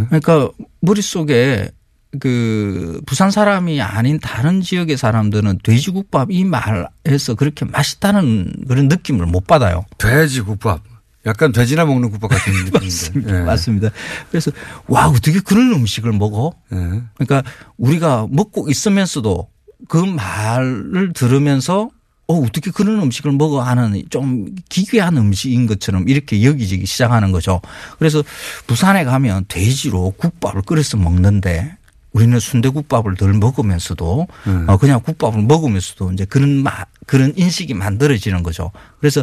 [0.09, 0.49] 그러니까
[0.81, 1.71] 머릿속에
[2.19, 9.47] 그 부산 사람이 아닌 다른 지역의 사람들은 돼지국밥 이 말에서 그렇게 맛있다는 그런 느낌을 못
[9.47, 9.85] 받아요.
[9.99, 10.83] 돼지국밥.
[11.27, 12.79] 약간 돼지나 먹는 국밥 같은 느낌인데.
[12.81, 13.37] 맞습니다.
[13.37, 13.43] 예.
[13.43, 13.91] 맞습니다.
[14.31, 14.51] 그래서
[14.89, 16.53] 와 어떻게 그런 음식을 먹어?
[16.73, 17.03] 예.
[17.15, 17.43] 그러니까
[17.77, 19.49] 우리가 먹고 있으면서도
[19.89, 21.91] 그 말을 들으면서
[22.27, 27.61] 어 어떻게 그런 음식을 먹어 하는 좀 기괴한 음식인 것처럼 이렇게 여기지기 시작하는 거죠.
[27.99, 28.23] 그래서
[28.67, 31.77] 부산에 가면 돼지로 국밥을 끓여서 먹는데
[32.13, 34.27] 우리는 순대국밥을 덜 먹으면서도
[34.67, 38.73] 어, 그냥 국밥을 먹으면서도 이제 그런 마, 그런 인식이 만들어지는 거죠.
[38.99, 39.23] 그래서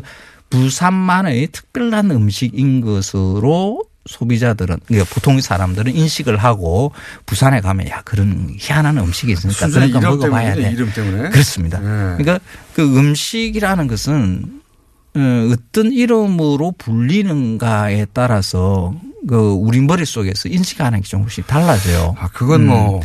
[0.49, 6.93] 부산만의 특별한 음식인 것으로 소비자들은 그러니까 보통 사람들은 인식을 하고
[7.25, 10.71] 부산에 가면 야 그런 희한한 음식이 있으니까 그러니까 먹어봐야 때문에, 돼.
[10.73, 11.29] 이름 때문에.
[11.29, 11.79] 그렇습니다.
[11.79, 11.85] 네.
[12.17, 12.39] 그러니까
[12.73, 14.61] 그 음식이라는 것은
[15.17, 18.93] 어, 어떤 이름으로 불리는가에 따라서
[19.27, 22.15] 그 우리 머릿속에서 인식하는 게 조금씩 달라져요.
[22.19, 23.01] 아, 그건 뭐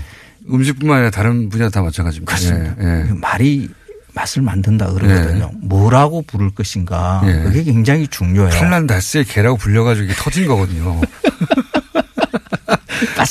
[0.51, 2.35] 음식뿐만 아니라 다른 분야 다 마찬가지입니다.
[2.35, 2.77] 그렇습니다.
[2.81, 3.09] 예, 예.
[3.09, 3.69] 그 말이
[4.15, 5.51] 맛을 만든다 그러거든요.
[5.63, 7.23] 뭐라고 부를 것인가.
[7.25, 7.33] 예.
[7.45, 8.51] 그게 굉장히 중요해요.
[8.61, 11.01] 플란다스의 개라고 불려가지고 이게 터진 거거든요.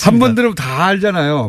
[0.04, 1.48] 한 번 들으면 다 알잖아요.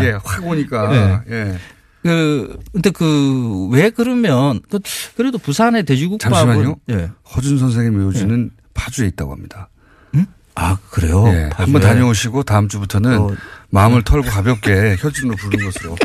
[0.00, 1.22] 개확 오니까.
[1.30, 1.58] 예.
[2.02, 4.78] 그 근데 그 왜 그러면 그
[5.16, 6.76] 그래도 부산의 돼지국밥은 잠시만요.
[6.90, 7.10] 예.
[7.34, 9.68] 허준 선생님 묘지는 파주에 있다고 합니다.
[10.60, 11.24] 아 그래요?
[11.28, 11.50] 예?
[11.54, 13.30] 한번 다녀오시고 다음 주부터는 어.
[13.70, 15.96] 마음을 털고 가볍게 혈중으로 부르는 것으로.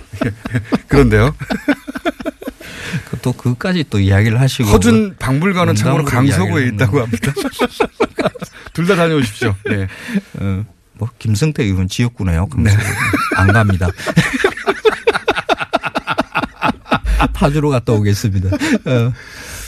[0.88, 1.34] 그런데요.
[3.10, 7.34] 그또 그까지 또 이야기를 하시고 허준 박물관은 참고로 강서구에 있다고 합니다.
[8.74, 9.56] 둘 다 다녀오십시오.
[9.72, 9.88] 예.
[10.39, 12.48] 어, 뭐 김성태 의원 지역구네요.
[12.48, 12.84] 강서구.
[13.38, 13.88] 안 갑니다.
[17.34, 18.49] 파주로 갔다 오겠습니다.
[18.49, 19.14] 어,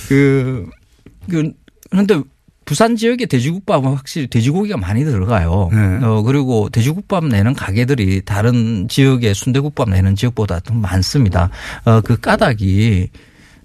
[0.08, 0.70] 그,
[1.30, 1.52] 그,
[1.90, 2.22] 그런데
[2.66, 5.70] 부산 지역의 돼지국밥은 확실히 돼지고기가 많이 들어가요.
[5.72, 6.04] 네.
[6.04, 11.50] 어, 그리고 돼지국밥 내는 가게들이 다른 지역의 순대국밥 내는 지역보다 더 많습니다.
[11.86, 13.10] 어, 그 까닭이,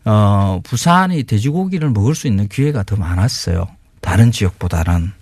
[0.05, 3.67] 어, 부산이 돼지고기를 먹을 수 있는 기회가 더 많았어요.
[4.03, 5.13] 다른 지역보다는.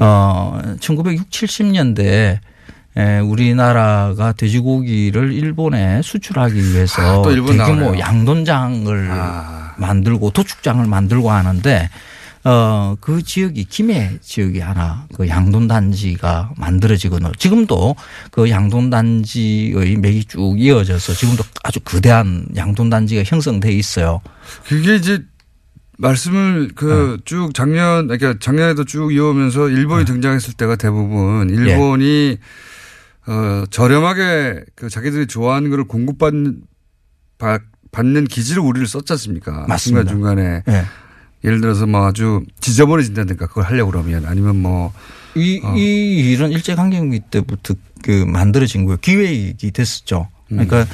[0.00, 2.40] 어, 1960, 70년대에 에,
[3.24, 8.00] 우리나라가 돼지고기를 일본에 수출하기 위해서 아, 또 일본 대규모 나오네요.
[8.00, 9.10] 양돈장을
[9.76, 11.88] 만들고 도축장을 만들고 하는데
[12.42, 17.32] 어, 그 지역이 김해 지역이 하나 그 양돈 단지가 만들어지거든요.
[17.38, 17.96] 지금도
[18.30, 24.22] 그 양돈 단지의 맥이 쭉 이어져서 지금도 아주 거대한 양돈 단지가 형성돼 있어요.
[24.66, 25.22] 그게 이제
[25.98, 27.22] 말씀을 그 네.
[27.26, 31.54] 쭉 작년, 그러니까 작년에도 쭉 이어오면서 일본이 등장했을 때가 대부분 예.
[31.54, 32.38] 일본이
[33.26, 36.62] 어, 저렴하게 그 자기들이 좋아하는 거를 공급받는
[37.38, 37.62] 받-
[37.92, 39.66] 받는 기지로 우리를 썼지 않습니까?
[39.68, 40.08] 맞습니다.
[40.10, 40.62] 중간중간에.
[40.68, 40.84] 예.
[41.44, 44.92] 예를 들어서 뭐 아주 지저분해진다든가 그걸 하려고 그러면 아니면 뭐
[45.34, 45.74] 이, 어.
[45.76, 48.98] 이 일은 일제강점기 때부터 그 만들어진 거예요.
[48.98, 50.28] 기획이 됐었죠.
[50.48, 50.86] 그러니까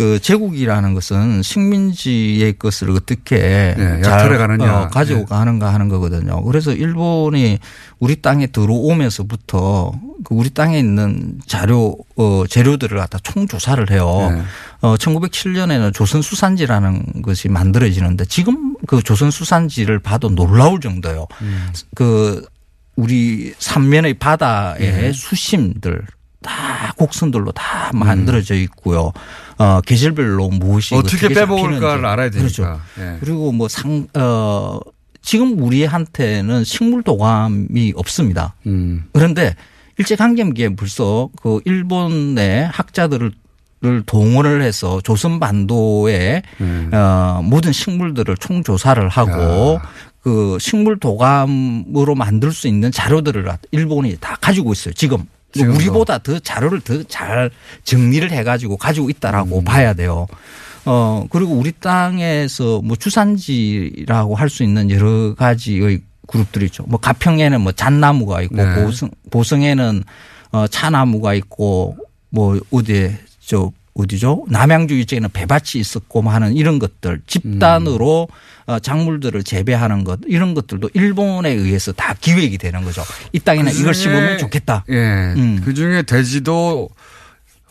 [0.00, 4.80] 그 제국이라는 것은 식민지의 것을 어떻게 네, 잘 약탈해 가느냐.
[4.80, 6.42] 어, 가지고 가는가 하는 거거든요.
[6.42, 7.58] 그래서 일본이
[7.98, 9.92] 우리 땅에 들어오면서부터
[10.24, 14.32] 그 우리 땅에 있는 자료 어, 재료들을 갖다 총조사를 해요.
[14.34, 14.42] 네.
[14.80, 21.26] 어, 1907년에는 조선 수산지라는 것이 만들어지는데 지금 그 조선 수산지를 봐도 놀라울 정도예요.
[21.94, 22.42] 그
[22.96, 25.12] 우리 삼면의 바다에 네.
[25.12, 26.06] 수심들
[26.42, 29.12] 다 곡선들로 다 만들어져 있고요.
[29.58, 32.06] 어, 계절별로 무엇이 어떻게 빼먹을까를 잡히는지.
[32.06, 32.40] 알아야 되니까.
[32.40, 32.80] 그렇죠.
[32.98, 33.16] 예.
[33.20, 34.80] 그리고 뭐 상, 어,
[35.22, 38.54] 지금 우리한테는 식물 도감이 없습니다.
[38.66, 39.04] 음.
[39.12, 39.54] 그런데
[39.98, 43.32] 일제강점기에 벌써 그 일본의 학자들을
[43.82, 46.90] 를 동원을 해서 조선 반도의 음.
[46.92, 49.80] 어, 모든 식물들을 총조사를 하고
[50.20, 54.92] 그 식물 도감으로 만들 수 있는 자료들을 일본이 다 가지고 있어요.
[54.92, 55.74] 지금 지금도.
[55.76, 57.50] 우리보다 더 자료를 더 잘
[57.84, 59.64] 정리를 해가지고 가지고 있다라고 음.
[59.64, 60.26] 봐야 돼요.
[60.86, 66.84] 어 그리고 우리 땅에서 뭐 주산지라고 할 수 있는 여러 가지의 그룹들이 있죠.
[66.86, 68.84] 뭐 가평에는 뭐 잣나무가 있고 네.
[68.84, 70.04] 보성 보성에는
[70.52, 71.96] 어 차나무가 있고
[72.30, 74.44] 뭐 어디에 저 어디죠?
[74.48, 78.28] 남양주 이쪽에는 배밭이 있었고 뭐 하는 이런 것들 집단으로
[78.66, 83.02] 어, 작물들을 재배하는 것 이런 것들도 일본에 의해서 다 기획이 되는 거죠.
[83.32, 84.84] 이 땅에는 이걸 그중에- 심으면 좋겠다.
[84.90, 84.94] 예.
[85.36, 85.60] 음.
[85.64, 86.88] 그 중에 돼지도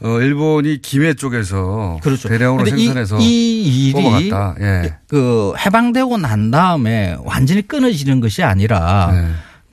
[0.02, 2.30] 어, 일본이 김해 쪽에서 그렇죠.
[2.30, 4.56] 대량으로 근데 이- 생산해서 이, 일이 뽑아갔다.
[4.62, 4.98] 예.
[5.08, 9.28] 그 해방되고 난 다음에 완전히 끊어지는 것이 아니라 네.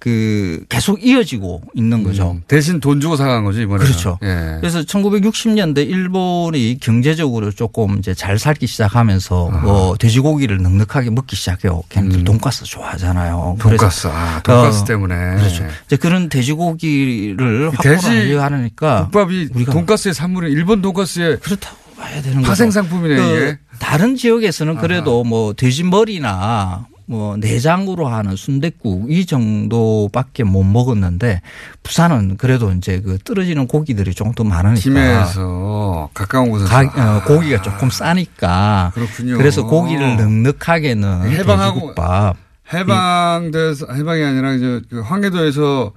[0.07, 2.31] 그 계속 이어지고 있는 거죠.
[2.31, 3.83] 음, 대신 돈 주고 사간 거죠 이번에.
[3.83, 4.21] 그렇죠.
[4.23, 4.59] 예.
[4.61, 11.83] 그래서 1960년대 일본이 경제적으로 조금 이제 잘 살기 시작하면서 뭐 돼지고기를 넉넉하게 먹기 시작해요.
[11.89, 13.57] 걔네들 돈가스 좋아하잖아요.
[13.57, 13.59] 음.
[13.59, 14.07] 돈가스.
[14.07, 15.15] 아, 돈가스 어, 때문에.
[15.39, 15.67] 그렇죠.
[15.87, 22.49] 이제 그런 돼지고기를 확보를 하니까 국밥이 우리가 돈가스의 산물이 일본 돈가스의 그렇다고 봐야 되는 거죠.
[22.49, 23.59] 파생 상품이네 그 이게.
[23.81, 31.41] 다른 지역에서는 그래도 뭐 돼지 머리나 뭐 내장으로 하는 순댓국 이 정도밖에 못 먹었는데
[31.85, 37.63] 부산은 그래도 이제 그 떨어지는 고기들이 조금 더 많으니까 김해에서 가까운 곳에서 가, 어, 고기가
[37.63, 39.39] 조금 싸니까 그렇군요.
[39.39, 42.37] 그래서 고기를 넉넉하게는 해방하고 돼지국밥
[42.75, 45.93] 해방돼서 해방이 아니라 이제 그 황해도에서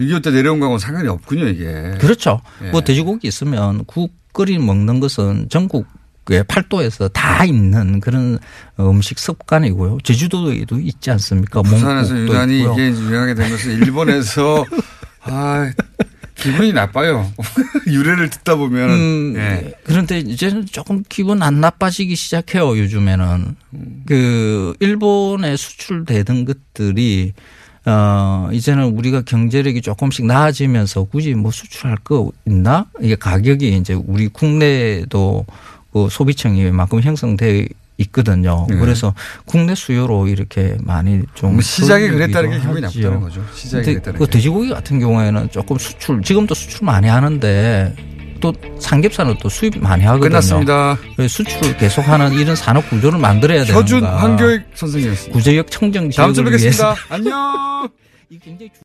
[0.00, 1.96] 6.25 때 내려온 거하고는 상관이 없군요 이게.
[2.00, 2.40] 그렇죠.
[2.64, 2.70] 예.
[2.70, 6.05] 뭐 돼지고기 있으면 국 끓이 먹는 것은 전국 의
[6.48, 8.38] 팔도에서 다 있는 그런
[8.80, 9.98] 음식 습관이고요.
[10.02, 11.62] 제주도에도 있지 않습니까?
[11.62, 12.72] 부산에서 유난히 있고요.
[12.74, 14.64] 이게 유명하게 되면서 일본에서
[15.22, 15.70] 아
[16.36, 17.30] 기분이 나빠요.
[17.86, 19.72] 유래를 듣다 보면 음, 예.
[19.84, 23.56] 그런데 이제는 조금 기분 안 나빠지기 시작해요, 요즘에는.
[24.06, 27.32] 그, 일본에 수출되던 것들이,
[27.86, 32.86] 어, 이제는 우리가 경제력이 조금씩 나아지면서 굳이 뭐 수출할 거 있나?
[33.00, 35.46] 이게 가격이 이제 우리 국내도
[35.96, 38.66] 그 소비층이 만큼 형성돼 있거든요.
[38.68, 38.76] 네.
[38.76, 39.14] 그래서
[39.46, 42.80] 국내 수요로 이렇게 많이 좀뭐 시작이 돌리기도 그랬다는 게 기분이.
[42.82, 43.42] 나쁘다는 거죠.
[43.54, 44.32] 시작이 그랬다는 그 게.
[44.32, 47.96] 돼지고기 같은 경우에는 조금 수출 지금도 수출 많이 하는데
[48.40, 50.28] 또 삼겹살은 또 수입 많이 하거든요.
[50.28, 50.98] 끝났습니다.
[51.16, 53.80] 그래서 수출을 계속하는 이런 산업 구조를 만들어야 되는가.
[53.80, 55.32] 표준 한교익 선생님이었습니다.
[55.32, 56.94] 구제역 청정 다음 주에 지역을 뵙겠습니다.
[57.08, 57.88] 안녕.